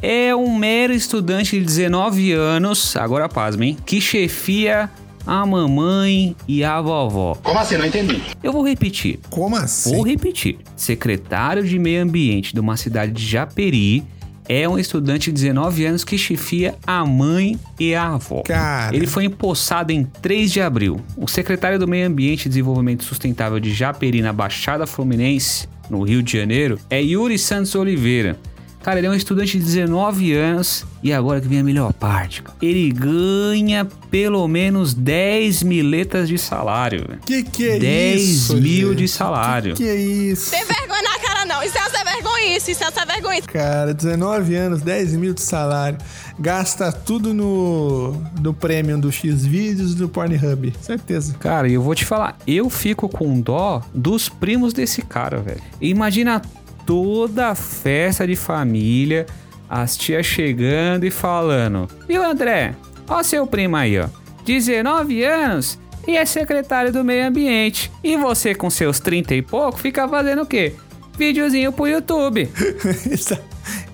é 0.00 0.34
um 0.34 0.56
mero 0.56 0.92
estudante 0.92 1.58
de 1.58 1.64
19 1.64 2.32
anos, 2.32 2.96
agora 2.96 3.28
pasmem, 3.28 3.76
que 3.84 4.00
chefia 4.00 4.88
a 5.26 5.44
mamãe 5.44 6.34
e 6.46 6.64
a 6.64 6.80
vovó. 6.80 7.34
Como 7.42 7.58
assim? 7.58 7.76
Não 7.76 7.84
entendi. 7.84 8.22
Eu 8.42 8.52
vou 8.52 8.66
repetir. 8.66 9.18
Como 9.28 9.56
assim? 9.56 9.94
Vou 9.94 10.02
repetir. 10.06 10.58
Secretário 10.74 11.62
de 11.64 11.78
Meio 11.78 12.02
Ambiente 12.02 12.54
de 12.54 12.60
uma 12.60 12.76
cidade 12.78 13.12
de 13.12 13.26
Japeri 13.26 14.04
é 14.48 14.68
um 14.68 14.78
estudante 14.78 15.26
de 15.26 15.32
19 15.32 15.84
anos 15.84 16.04
que 16.04 16.16
chefia 16.16 16.74
a 16.86 17.04
mãe 17.04 17.58
e 17.78 17.94
a 17.94 18.08
avó. 18.14 18.42
Cara. 18.42 18.96
Ele 18.96 19.06
foi 19.06 19.24
empossado 19.24 19.92
em 19.92 20.04
3 20.04 20.50
de 20.50 20.60
abril. 20.60 21.00
O 21.16 21.28
secretário 21.28 21.78
do 21.78 21.86
Meio 21.86 22.06
Ambiente 22.06 22.46
e 22.46 22.48
Desenvolvimento 22.48 23.04
Sustentável 23.04 23.60
de 23.60 23.72
Japeri, 23.74 24.22
na 24.22 24.32
Baixada 24.32 24.86
Fluminense, 24.86 25.68
no 25.90 26.02
Rio 26.02 26.22
de 26.22 26.32
Janeiro, 26.36 26.78
é 26.88 27.02
Yuri 27.02 27.38
Santos 27.38 27.74
Oliveira. 27.74 28.38
Cara, 28.82 29.00
ele 29.00 29.06
é 29.08 29.10
um 29.10 29.14
estudante 29.14 29.58
de 29.58 29.64
19 29.64 30.32
anos 30.32 30.86
e 31.02 31.12
agora 31.12 31.40
que 31.40 31.48
vem 31.48 31.58
a 31.58 31.64
melhor 31.64 31.92
parte. 31.92 32.42
cara. 32.42 32.56
Ele 32.62 32.90
ganha 32.90 33.86
pelo 34.10 34.46
menos 34.48 34.94
10 34.94 35.62
miletas 35.64 36.28
de 36.28 36.38
salário. 36.38 37.04
velho. 37.06 37.20
Que 37.26 37.42
que 37.42 37.68
é 37.68 37.78
10 37.78 38.22
isso? 38.22 38.56
mil 38.56 38.90
gente? 38.90 38.98
de 38.98 39.08
salário. 39.08 39.74
Que 39.74 39.82
que 39.82 39.88
é 39.88 39.96
isso? 39.96 40.50
Tem 40.52 40.64
vergonha 40.64 41.17
não. 41.58 41.64
Isso 41.64 41.78
é 41.78 41.80
essa 41.80 42.04
vergonha, 42.04 42.56
isso, 42.56 42.70
isso 42.70 42.84
é 42.84 42.86
essa 42.86 43.04
vergonha. 43.04 43.42
Cara, 43.42 43.92
19 43.92 44.54
anos, 44.54 44.82
10 44.82 45.14
mil 45.14 45.34
de 45.34 45.42
salário. 45.42 45.98
Gasta 46.38 46.92
tudo 46.92 47.34
no, 47.34 48.12
no 48.40 48.54
premium 48.54 48.98
do 48.98 49.10
X-Vídeos 49.10 49.92
e 49.92 49.96
do 49.96 50.08
Pornhub. 50.08 50.72
Certeza. 50.80 51.34
Cara, 51.38 51.68
e 51.68 51.74
eu 51.74 51.82
vou 51.82 51.94
te 51.94 52.04
falar, 52.04 52.36
eu 52.46 52.70
fico 52.70 53.08
com 53.08 53.40
dó 53.40 53.82
dos 53.92 54.28
primos 54.28 54.72
desse 54.72 55.02
cara, 55.02 55.38
velho. 55.38 55.62
Imagina 55.80 56.40
toda 56.86 57.48
a 57.48 57.54
festa 57.54 58.26
de 58.26 58.36
família, 58.36 59.26
as 59.68 59.96
tias 59.96 60.26
chegando 60.26 61.04
e 61.04 61.10
falando: 61.10 61.88
Viu, 62.06 62.24
André? 62.24 62.74
Ó, 63.08 63.22
seu 63.22 63.46
primo 63.46 63.76
aí, 63.76 63.98
ó. 63.98 64.08
19 64.44 65.24
anos 65.24 65.78
e 66.06 66.16
é 66.16 66.24
secretário 66.24 66.90
do 66.90 67.04
meio 67.04 67.26
ambiente. 67.26 67.92
E 68.02 68.16
você, 68.16 68.54
com 68.54 68.70
seus 68.70 68.98
30 68.98 69.34
e 69.34 69.42
pouco, 69.42 69.78
fica 69.78 70.08
fazendo 70.08 70.42
o 70.42 70.46
quê? 70.46 70.74
Videozinho 71.18 71.72
pro 71.72 71.86
YouTube. 71.88 72.48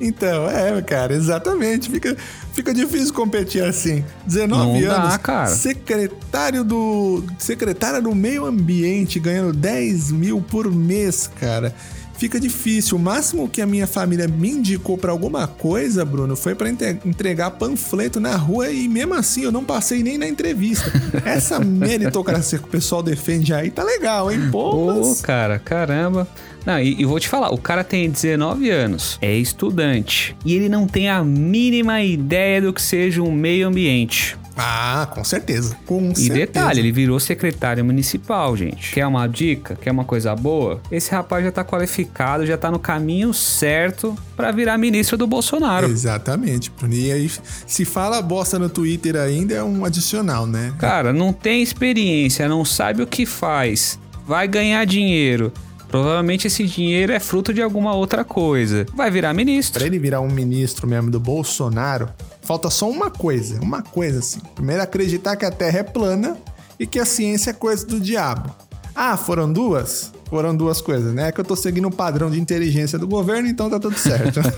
Então, 0.01 0.49
é, 0.49 0.81
cara, 0.83 1.15
exatamente. 1.15 1.91
Fica, 1.91 2.17
fica 2.53 2.73
difícil 2.73 3.13
competir 3.13 3.65
assim. 3.65 4.05
19 4.27 4.81
Não 4.81 4.89
dá, 4.89 5.03
anos, 5.03 5.17
cara. 5.17 5.47
secretário 5.49 6.63
do. 6.63 7.25
Secretária 7.39 8.01
do 8.01 8.15
meio 8.15 8.45
ambiente 8.47 9.19
ganhando 9.19 9.53
10 9.53 10.13
mil 10.13 10.41
por 10.41 10.71
mês, 10.73 11.29
cara. 11.41 11.75
Fica 12.17 12.39
difícil. 12.39 12.97
O 12.97 13.01
máximo 13.01 13.49
que 13.49 13.61
a 13.61 13.67
minha 13.67 13.89
família 13.89 14.29
me 14.29 14.51
indicou 14.51 14.97
pra 14.97 15.11
alguma 15.11 15.49
coisa, 15.49 16.05
Bruno, 16.05 16.37
foi 16.37 16.55
pra 16.55 16.69
entre- 16.69 17.01
entregar 17.05 17.51
panfleto 17.51 18.21
na 18.21 18.37
rua 18.37 18.71
e 18.71 18.89
mesmo 18.89 19.15
assim 19.15 19.43
eu 19.43 19.51
não 19.51 19.65
passei 19.65 20.03
nem 20.05 20.17
na 20.17 20.29
entrevista. 20.29 20.85
Essa 21.27 21.59
meritocracia 21.59 22.59
que 22.61 22.65
o 22.65 22.69
pessoal 22.69 23.03
defende 23.03 23.53
aí 23.53 23.69
tá 23.71 23.83
legal, 23.83 24.31
hein? 24.31 24.49
Pô, 24.53 24.95
mas- 24.95 25.21
cara, 25.21 25.59
caramba. 25.59 26.29
Não, 26.67 26.79
e, 26.81 27.01
e 27.01 27.05
vou 27.05 27.21
te 27.21 27.29
falar, 27.29 27.51
o 27.53 27.59
cara 27.59 27.85
tem 27.85 28.09
19 28.11 28.71
anos, 28.71 29.19
é 29.21 29.35
estudante, 29.35 30.35
e 30.45 30.55
ele 30.55 30.69
não 30.69 30.87
tem 30.87 31.09
a 31.09 31.23
mínima 31.23 32.03
ideia 32.03 32.61
do 32.63 32.73
que 32.73 32.81
seja 32.81 33.23
um 33.23 33.31
meio 33.33 33.67
ambiente. 33.69 34.37
Ah, 34.57 35.09
com 35.13 35.25
certeza. 35.25 35.77
Com 35.85 36.13
E 36.13 36.15
certeza. 36.15 36.33
detalhe, 36.35 36.79
ele 36.79 36.93
virou 36.93 37.19
secretário 37.19 37.85
municipal, 37.85 38.57
gente. 38.57 38.93
Quer 38.93 39.05
uma 39.05 39.27
dica? 39.27 39.75
Quer 39.75 39.91
uma 39.91 40.05
coisa 40.05 40.33
boa? 40.37 40.81
Esse 40.93 41.11
rapaz 41.11 41.45
já 41.45 41.51
tá 41.51 41.65
qualificado, 41.65 42.47
já 42.47 42.57
tá 42.57 42.71
no 42.71 42.79
caminho 42.79 43.35
certo 43.35 44.17
pra 44.37 44.53
virar 44.53 44.79
ministro 44.79 45.17
do 45.19 45.27
Bolsonaro. 45.27 45.89
Exatamente. 45.91 46.71
E 46.89 47.11
aí, 47.11 47.29
se 47.67 47.85
fala 47.85 48.23
bosta 48.23 48.57
no 48.57 48.69
Twitter 48.69 49.17
ainda, 49.17 49.55
é 49.55 49.63
um 49.65 49.85
adicional, 49.85 50.47
né? 50.47 50.73
Cara, 50.79 51.13
não 51.13 51.33
tem 51.33 51.61
experiência, 51.61 52.49
não 52.49 52.65
sabe 52.65 53.03
o 53.03 53.09
que 53.09 53.27
faz, 53.27 53.99
vai 54.25 54.47
ganhar 54.47 54.85
dinheiro. 54.85 55.53
Provavelmente 55.89 56.47
esse 56.47 56.65
dinheiro 56.65 57.13
é 57.13 57.21
fruto 57.21 57.53
de 57.53 57.63
alguma 57.63 57.95
outra 57.95 58.25
coisa. 58.25 58.87
Vai 58.95 59.11
virar 59.11 59.33
ministro. 59.33 59.79
Pra 59.79 59.87
ele 59.87 59.99
virar 59.99 60.21
um 60.21 60.31
ministro 60.31 60.87
mesmo 60.87 61.11
do 61.11 61.21
Bolsonaro, 61.21 62.09
falta 62.43 62.71
só 62.71 62.91
uma 62.91 63.11
coisa, 63.11 63.61
uma 63.61 63.83
coisa 63.83 64.19
assim. 64.19 64.41
Primeiro, 64.55 64.83
acreditar 64.83 65.37
que 65.37 65.45
a 65.45 65.51
Terra 65.51 65.81
é 65.81 65.83
plana 65.83 66.37
e 66.79 66.87
que 66.87 66.99
a 66.99 67.05
ciência 67.05 67.51
é 67.51 67.53
coisa 67.53 67.87
do 67.87 68.01
diabo. 68.01 68.55
Ah, 68.95 69.17
foram 69.17 69.53
duas? 69.53 70.13
Foram 70.29 70.57
duas 70.57 70.81
coisas, 70.81 71.13
né? 71.13 71.29
É 71.29 71.33
que 71.33 71.41
eu 71.41 71.45
tô 71.45 71.55
seguindo 71.55 71.89
o 71.89 71.91
padrão 71.91 72.31
de 72.31 72.41
inteligência 72.41 72.99
do 72.99 73.07
governo, 73.07 73.49
então 73.49 73.69
tá 73.69 73.79
tudo 73.79 73.99
certo. 73.99 74.41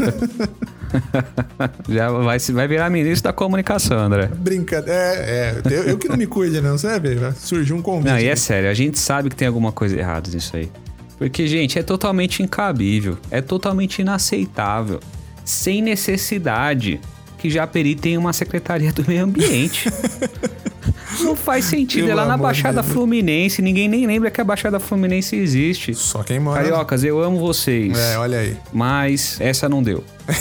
Já 1.88 2.10
vai, 2.10 2.38
vai 2.38 2.68
virar 2.68 2.90
ministro 2.90 3.24
da 3.24 3.32
comunicação, 3.32 3.98
André. 3.98 4.26
Brincadeira. 4.26 5.00
É, 5.00 5.60
é. 5.64 5.70
Eu, 5.70 5.82
eu 5.84 5.98
que 5.98 6.08
não 6.08 6.16
me 6.16 6.26
cuide, 6.26 6.60
não, 6.60 6.78
sabe? 6.78 7.18
Surgiu 7.36 7.76
um 7.76 7.82
convite. 7.82 8.10
Não, 8.10 8.18
e 8.18 8.26
é 8.26 8.30
né? 8.30 8.36
sério, 8.36 8.70
a 8.70 8.74
gente 8.74 8.98
sabe 8.98 9.28
que 9.28 9.36
tem 9.36 9.48
alguma 9.48 9.72
coisa 9.72 9.98
errada 9.98 10.30
nisso 10.30 10.56
aí. 10.56 10.70
Porque, 11.18 11.46
gente, 11.46 11.78
é 11.78 11.82
totalmente 11.82 12.42
incabível, 12.42 13.16
é 13.30 13.40
totalmente 13.40 14.00
inaceitável, 14.02 15.00
sem 15.44 15.80
necessidade 15.80 17.00
que 17.38 17.48
Japeri 17.50 17.94
tenha 17.94 18.18
uma 18.18 18.32
secretaria 18.32 18.92
do 18.92 19.04
meio 19.06 19.24
ambiente. 19.24 19.88
Não 21.20 21.34
faz 21.34 21.64
sentido, 21.64 22.06
Pelo 22.08 22.10
é 22.10 22.14
lá 22.22 22.26
na 22.28 22.36
Baixada 22.36 22.82
Deus. 22.82 22.92
Fluminense, 22.92 23.62
ninguém 23.62 23.88
nem 23.88 24.06
lembra 24.06 24.30
que 24.30 24.38
a 24.40 24.44
Baixada 24.44 24.78
Fluminense 24.78 25.34
existe. 25.34 25.94
Só 25.94 26.22
quem 26.22 26.38
mora. 26.38 26.60
Cariocas, 26.62 27.02
eu 27.04 27.22
amo 27.22 27.38
vocês, 27.38 27.96
É, 27.96 28.18
olha 28.18 28.38
aí. 28.40 28.56
mas 28.72 29.40
essa 29.40 29.68
não 29.68 29.82
deu. 29.82 30.04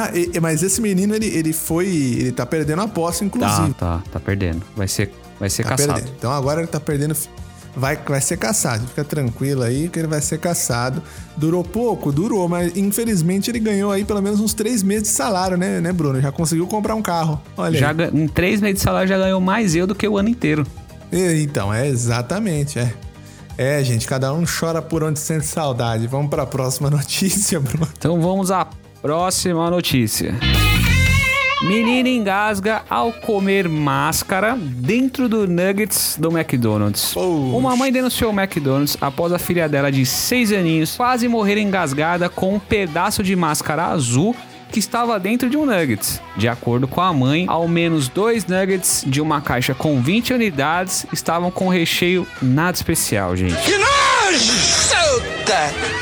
Ah, 0.00 0.12
e- 0.16 0.38
mas 0.38 0.62
esse 0.62 0.80
menino, 0.80 1.12
ele, 1.12 1.26
ele 1.26 1.52
foi. 1.52 1.88
Ele 1.88 2.30
tá 2.30 2.46
perdendo 2.46 2.82
a 2.82 2.86
posse, 2.86 3.18
Tá, 3.18 3.24
inclusive. 3.26 3.74
tá, 3.74 4.00
tá 4.12 4.20
perdendo. 4.20 4.62
Vai 4.76 4.86
ser, 4.86 5.10
vai 5.40 5.50
ser 5.50 5.64
Tá 5.64 5.70
caçado. 5.70 5.94
perdendo. 5.94 6.14
Então 6.16 6.30
agora 6.30 6.60
ele 6.60 6.68
tá 6.68 6.78
perdendo. 6.78 7.16
Vai, 7.78 7.96
vai 7.96 8.20
ser 8.20 8.36
caçado. 8.36 8.86
Fica 8.86 9.04
tranquilo 9.04 9.62
aí 9.62 9.88
que 9.88 9.98
ele 9.98 10.08
vai 10.08 10.20
ser 10.20 10.38
caçado. 10.38 11.02
Durou 11.36 11.62
pouco? 11.64 12.10
Durou, 12.12 12.48
mas 12.48 12.76
infelizmente 12.76 13.50
ele 13.50 13.58
ganhou 13.60 13.90
aí 13.92 14.04
pelo 14.04 14.20
menos 14.20 14.40
uns 14.40 14.52
três 14.52 14.82
meses 14.82 15.04
de 15.04 15.08
salário, 15.14 15.56
né, 15.56 15.80
né 15.80 15.92
Bruno? 15.92 16.20
Já 16.20 16.30
conseguiu 16.32 16.66
comprar 16.66 16.94
um 16.94 17.02
carro. 17.02 17.40
Olha 17.56 17.78
Já, 17.78 17.94
em 18.12 18.26
três 18.28 18.60
meses 18.60 18.76
de 18.78 18.82
salário 18.82 19.08
já 19.08 19.16
ganhou 19.16 19.40
mais 19.40 19.74
eu 19.74 19.86
do 19.86 19.94
que 19.94 20.06
o 20.06 20.18
ano 20.18 20.28
inteiro. 20.28 20.66
E- 21.12 21.42
Então, 21.42 21.72
é 21.72 21.86
exatamente, 21.88 22.78
é. 22.78 22.92
É, 23.56 23.82
gente, 23.82 24.06
cada 24.06 24.32
um 24.32 24.44
chora 24.44 24.80
por 24.80 25.02
onde 25.02 25.18
sente 25.18 25.44
saudade. 25.46 26.06
Vamos 26.06 26.30
pra 26.30 26.46
próxima 26.46 26.88
notícia, 26.90 27.58
Bruno. 27.58 27.88
Então 27.96 28.20
vamos 28.20 28.50
à 28.50 28.66
próxima 29.02 29.68
notícia. 29.70 30.34
Menina 31.62 32.08
engasga 32.08 32.82
ao 32.88 33.12
comer 33.12 33.68
máscara 33.68 34.56
dentro 34.56 35.28
do 35.28 35.48
Nuggets 35.48 36.16
do 36.16 36.30
McDonald's. 36.30 37.12
Poxa. 37.12 37.56
Uma 37.56 37.74
mãe 37.74 37.90
denunciou 37.90 38.32
o 38.32 38.40
McDonald's 38.40 38.96
após 39.00 39.32
a 39.32 39.40
filha 39.40 39.68
dela 39.68 39.90
de 39.90 40.06
6 40.06 40.52
aninhos 40.52 40.96
quase 40.96 41.26
morrer 41.26 41.60
engasgada 41.60 42.28
com 42.28 42.54
um 42.54 42.58
pedaço 42.60 43.24
de 43.24 43.34
máscara 43.34 43.86
azul 43.86 44.36
que 44.70 44.78
estava 44.78 45.18
dentro 45.18 45.50
de 45.50 45.56
um 45.56 45.66
Nuggets. 45.66 46.22
De 46.36 46.46
acordo 46.46 46.86
com 46.86 47.00
a 47.00 47.12
mãe, 47.12 47.46
ao 47.48 47.66
menos 47.66 48.06
dois 48.06 48.46
Nuggets 48.46 49.02
de 49.04 49.20
uma 49.20 49.40
caixa 49.40 49.74
com 49.74 50.00
20 50.00 50.34
unidades 50.34 51.06
estavam 51.12 51.50
com 51.50 51.68
recheio 51.68 52.24
nada 52.40 52.76
especial, 52.76 53.34
gente. 53.34 53.56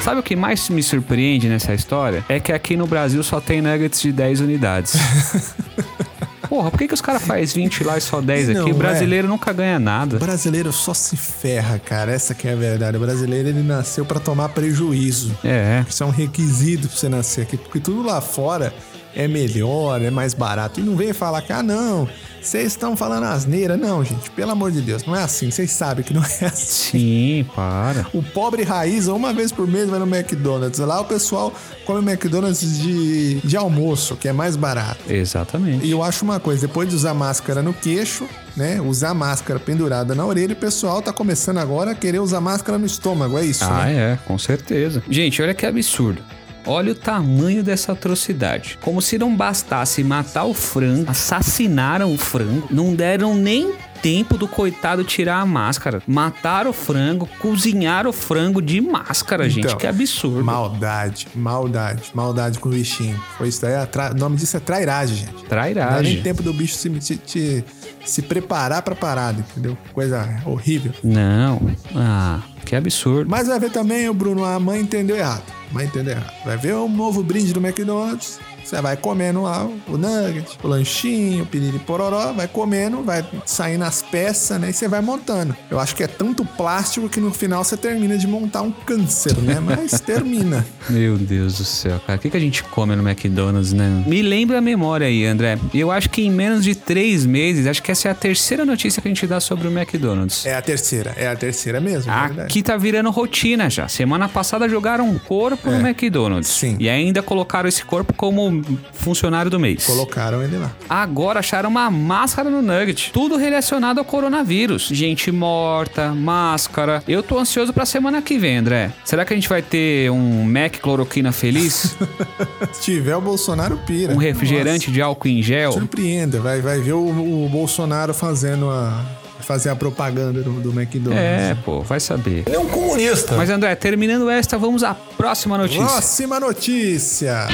Sabe 0.03 0.21
o 0.21 0.23
que 0.23 0.35
mais 0.37 0.69
me 0.69 0.83
surpreende 0.83 1.49
nessa 1.49 1.75
história? 1.75 2.25
É 2.29 2.41
que 2.41 2.53
aqui 2.53 2.77
no 2.77 2.87
Brasil 2.87 3.23
só 3.23 3.41
tem 3.41 3.61
nuggets 3.63 4.01
de 4.01 4.13
10 4.13 4.41
unidades. 4.41 4.95
Porra, 6.49 6.71
por 6.71 6.79
que, 6.79 6.87
que 6.89 6.95
os 6.95 7.01
caras 7.01 7.23
fazem 7.23 7.63
20 7.65 7.83
lá 7.85 7.99
e 7.99 8.01
só 8.01 8.21
10 8.21 8.51
aqui? 8.51 8.59
Não, 8.61 8.71
O 8.71 8.75
brasileiro 8.75 9.27
nunca 9.27 9.53
ganha 9.53 9.77
O 9.79 9.81
nada. 9.81 10.19
brasileiro 10.19 10.73
só 10.73 10.95
se 10.95 11.17
ferra, 11.17 11.79
cara. 11.79 12.13
Essa 12.13 12.35
que 12.35 12.47
é 12.47 12.53
a 12.53 12.57
verdade. 12.57 12.97
O 12.97 13.01
brasileiro, 13.01 13.49
ele 13.49 13.63
nasceu 13.63 14.05
pra 14.05 14.21
tomar 14.21 14.49
prejuízo. 14.51 15.37
É. 15.45 15.85
Isso 15.89 16.03
é 16.03 16.07
um 16.07 16.11
requisito 16.11 16.87
pra 16.89 16.97
você 16.97 17.09
nascer 17.09 17.43
aqui, 17.43 17.57
porque 17.57 17.81
tudo 17.81 18.03
lá 18.03 18.21
fora 18.21 18.73
é 19.17 19.27
melhor, 19.27 20.01
é 20.03 20.11
mais 20.11 20.35
barato. 20.35 20.79
E 20.79 20.83
não 20.83 20.95
vem 20.95 21.13
falar 21.13 21.41
que, 21.43 21.53
ah, 21.53 21.63
não, 21.63 22.07
vocês 22.41 22.67
estão 22.67 22.97
falando 22.97 23.25
asneira. 23.25 23.77
Não, 23.77 24.05
gente, 24.05 24.31
pelo 24.31 24.51
amor 24.53 24.71
de 24.71 24.81
Deus, 24.83 25.05
não 25.05 25.17
é 25.17 25.23
assim. 25.23 25.51
Vocês 25.51 25.71
sabem 25.73 26.05
que 26.05 26.13
não 26.15 26.23
é 26.23 26.45
assim. 26.47 26.91
Sim, 26.91 27.47
para. 27.57 28.07
O 28.13 28.23
pobre 28.23 28.63
raiz, 28.63 29.09
uma 29.09 29.33
vez 29.33 29.51
por 29.51 29.67
mês, 29.67 29.89
vai 29.89 29.99
no 29.99 30.07
McDonald's. 30.07 30.79
Lá 30.79 31.01
o 31.01 31.05
pessoal 31.07 31.53
come 31.85 31.99
McDonald's 32.09 32.79
de, 32.79 33.41
de 33.41 33.57
almoço, 33.57 34.15
que 34.17 34.29
é 34.29 34.33
mais 34.33 34.55
barato. 34.55 35.01
Exatamente. 35.13 35.85
E 35.87 35.91
eu 35.91 36.03
acho 36.03 36.23
uma 36.25 36.39
coisa, 36.39 36.67
depois 36.67 36.89
de 36.89 36.95
usar 36.95 37.15
máscara 37.15 37.63
no 37.63 37.73
queixo, 37.73 38.29
né? 38.57 38.81
Usar 38.81 39.15
máscara 39.15 39.59
pendurada 39.59 40.15
na 40.15 40.25
orelha, 40.27 40.53
o 40.53 40.57
pessoal 40.57 41.01
tá 41.03 41.13
começando 41.13 41.59
agora 41.59 41.93
a 41.93 41.95
querer 41.95 42.19
usar 42.21 42.41
máscara 42.41 42.79
no 42.79 42.87
estômago, 42.87 43.39
é 43.39 43.45
isso, 43.45 43.65
Ah, 43.65 43.87
né? 43.87 44.13
é, 44.13 44.19
com 44.27 44.39
certeza. 44.39 45.03
Gente, 45.09 45.41
olha 45.43 45.55
que 45.55 45.65
absurdo. 45.67 46.23
Olha 46.67 46.93
o 46.93 46.95
tamanho 46.95 47.63
dessa 47.63 47.93
atrocidade. 47.93 48.79
Como 48.83 49.01
se 49.01 49.17
não 49.19 49.35
bastasse 49.35 50.03
matar 50.03 50.45
o 50.45 50.55
frango, 50.55 51.11
assassinaram 51.11 52.13
o 52.13 52.19
frango, 52.19 52.67
não 52.71 52.95
deram 52.95 53.35
nem 53.35 53.73
tempo 54.03 54.37
do 54.37 54.47
coitado 54.47 55.03
tirar 55.05 55.41
a 55.41 55.47
máscara. 55.47 56.03
Mataram 56.07 56.71
o 56.71 56.73
frango, 56.73 57.29
cozinharam 57.41 58.11
o 58.11 58.13
frango 58.13 58.61
de 58.61 58.81
máscara, 58.81 59.49
gente. 59.49 59.67
Então, 59.67 59.79
Que 59.79 59.87
absurdo. 59.87 60.45
Maldade, 60.45 61.27
maldade, 61.35 62.03
maldade 62.15 62.59
com 62.59 62.69
o 62.69 62.73
bichinho. 62.73 63.19
Foi 63.39 63.49
isso 63.49 63.63
daí, 63.63 63.73
é 63.75 63.87
tra- 63.87 64.13
o 64.13 64.19
nome 64.19 64.37
disso 64.37 64.57
é 64.57 64.61
trairagem, 64.61 65.17
gente. 65.17 65.33
Não 65.35 65.43
dá 65.43 65.49
Trairagem. 65.49 66.15
nem 66.15 66.23
tempo 66.23 66.43
do 66.43 66.53
bicho 66.53 66.75
se, 66.75 66.93
se, 67.01 67.21
se- 67.27 67.65
se 68.05 68.23
preparar 68.23 68.83
pra 68.83 68.95
parada, 68.95 69.41
entendeu? 69.41 69.77
Coisa 69.93 70.41
horrível. 70.45 70.93
Não. 71.03 71.61
Ah, 71.95 72.41
que 72.65 72.77
absurdo. 72.77 73.29
Mas 73.29 73.49
vai 73.49 73.59
ver 73.59 73.71
também, 73.71 74.09
o 74.09 74.15
Bruno, 74.15 74.45
a 74.45 74.61
mãe 74.61 74.81
entendeu 74.81 75.17
errado. 75.17 75.43
A 75.71 75.75
mãe 75.75 75.87
entendeu 75.87 76.15
errado. 76.15 76.35
Vai 76.45 76.57
ver 76.57 76.75
um 76.75 76.89
novo 76.89 77.23
brinde 77.23 77.53
do 77.53 77.61
McDonald's. 77.61 78.39
Você 78.67 78.83
vai 78.83 78.97
comendo 78.97 79.43
lá 79.43 79.65
o 79.87 79.97
nugget, 79.97 80.59
o 80.61 80.67
lanchinho, 80.67 81.45
o 81.45 81.47
piriri 81.47 81.79
pororó, 81.79 82.33
vai 82.33 82.49
comendo, 82.49 83.01
vai 83.01 83.25
saindo 83.45 83.85
as 83.85 84.03
peças, 84.03 84.61
né? 84.61 84.71
E 84.71 84.73
você 84.73 84.89
vai 84.89 85.01
montando. 85.01 85.57
Eu 85.71 85.79
acho 85.79 85.95
que 85.95 86.03
é 86.03 86.09
tanto 86.09 86.45
plástico 86.45 87.09
que 87.09 87.21
no 87.21 87.31
final 87.31 87.63
você 87.63 87.77
termina 87.77 88.19
de 88.19 88.27
montar 88.27 88.63
um 88.63 88.73
câncer, 88.73 89.37
né? 89.39 89.61
Mas 89.61 90.01
termina. 90.03 90.67
Meu 90.91 91.17
Deus 91.17 91.59
do 91.59 91.65
céu, 91.65 92.01
cara. 92.05 92.19
O 92.19 92.21
que, 92.21 92.29
que 92.29 92.37
a 92.37 92.41
gente 92.41 92.65
come 92.65 92.97
no 92.97 93.09
McDonald's, 93.09 93.73
né? 93.73 94.03
Me 94.05 94.21
lembra 94.21 94.59
a 94.59 94.61
memória 94.61 95.07
aí, 95.07 95.25
André. 95.25 95.61
Eu 95.73 95.93
acho 95.93 96.11
que 96.11 96.23
em 96.23 96.31
menos 96.31 96.65
de 96.65 96.75
três 96.75 97.25
meses, 97.25 97.69
acho 97.69 97.81
que 97.81 97.93
essa 97.93 98.09
é 98.09 98.11
a 98.11 98.17
terceira 98.17 98.65
notícia 98.65 99.01
que 99.01 99.07
a 99.07 99.11
gente 99.11 99.29
dá 99.29 99.39
sobre 99.39 99.69
o 99.69 99.71
McDonald's. 99.71 100.45
É 100.45 100.57
a 100.57 100.63
terceira, 100.63 101.15
é 101.17 101.29
a 101.29 101.37
terceira 101.37 101.81
mesmo, 101.81 102.11
é. 102.11 102.43
Aqui 102.43 102.65
tá 102.65 102.77
virando 102.77 103.11
rotina 103.13 103.71
já. 103.71 103.87
Semana 103.87 104.29
passada 104.29 104.69
jogaram 104.69 105.09
um 105.09 105.21
corpo 105.21 105.71
no 105.71 105.87
McDonald's. 105.87 106.51
Sim. 106.51 106.77
E 106.81 106.89
ainda 106.89 107.23
colocaram 107.23 107.69
esse 107.69 107.85
corpo 107.85 108.13
como 108.13 108.56
funcionário 108.93 109.51
do 109.51 109.59
mês. 109.59 109.85
Colocaram 109.85 110.43
ele 110.43 110.57
lá. 110.57 110.73
Agora 110.89 111.41
acharam 111.41 111.69
uma 111.69 111.91
máscara 111.91 112.51
no 112.51 112.63
Nugget. 112.63 113.13
Tudo 113.13 113.37
relacionado 113.37 113.99
ao 113.99 114.05
coronavírus. 114.05 114.89
Gente 114.93 115.31
morta, 115.33 116.13
máscara. 116.13 117.03
Eu 117.07 117.23
tô 117.23 117.39
ansioso 117.39 117.73
pra 117.73 117.87
semana 117.87 118.21
que 118.23 118.39
vem, 118.39 118.59
André. 118.59 118.91
Será 119.05 119.25
que 119.25 119.33
a 119.33 119.37
gente 119.37 119.49
vai 119.49 119.63
ter 119.63 120.11
um 120.11 120.45
Mac 120.45 120.79
cloroquina 120.81 121.33
feliz? 121.33 121.97
Se 122.73 122.83
tiver 122.83 123.17
o 123.17 123.21
Bolsonaro, 123.21 123.79
pira. 123.87 124.13
um 124.13 124.17
refrigerante 124.17 124.91
de 124.91 125.01
álcool 125.01 125.29
em 125.29 125.43
gel? 125.43 125.69
Nossa, 125.71 125.81
surpreenda. 125.81 126.41
Vai, 126.41 126.61
vai 126.61 126.81
ver 126.81 126.93
o, 126.93 127.45
o 127.45 127.49
Bolsonaro 127.49 128.13
fazendo 128.15 128.71
a. 128.71 129.05
Fazer 129.39 129.69
a 129.69 129.77
propaganda 129.77 130.43
do, 130.43 130.51
do 130.55 130.71
McDonald's. 130.71 131.23
É, 131.23 131.57
pô, 131.65 131.81
vai 131.81 132.01
saber. 132.01 132.43
Ele 132.47 132.57
é 132.57 132.59
um 132.59 132.67
comunista. 132.67 133.37
Mas 133.37 133.49
André, 133.49 133.77
terminando 133.77 134.29
esta, 134.29 134.59
vamos 134.59 134.83
à 134.83 134.93
próxima 134.93 135.57
notícia. 135.57 135.85
Próxima 135.85 136.41
notícia. 136.41 137.47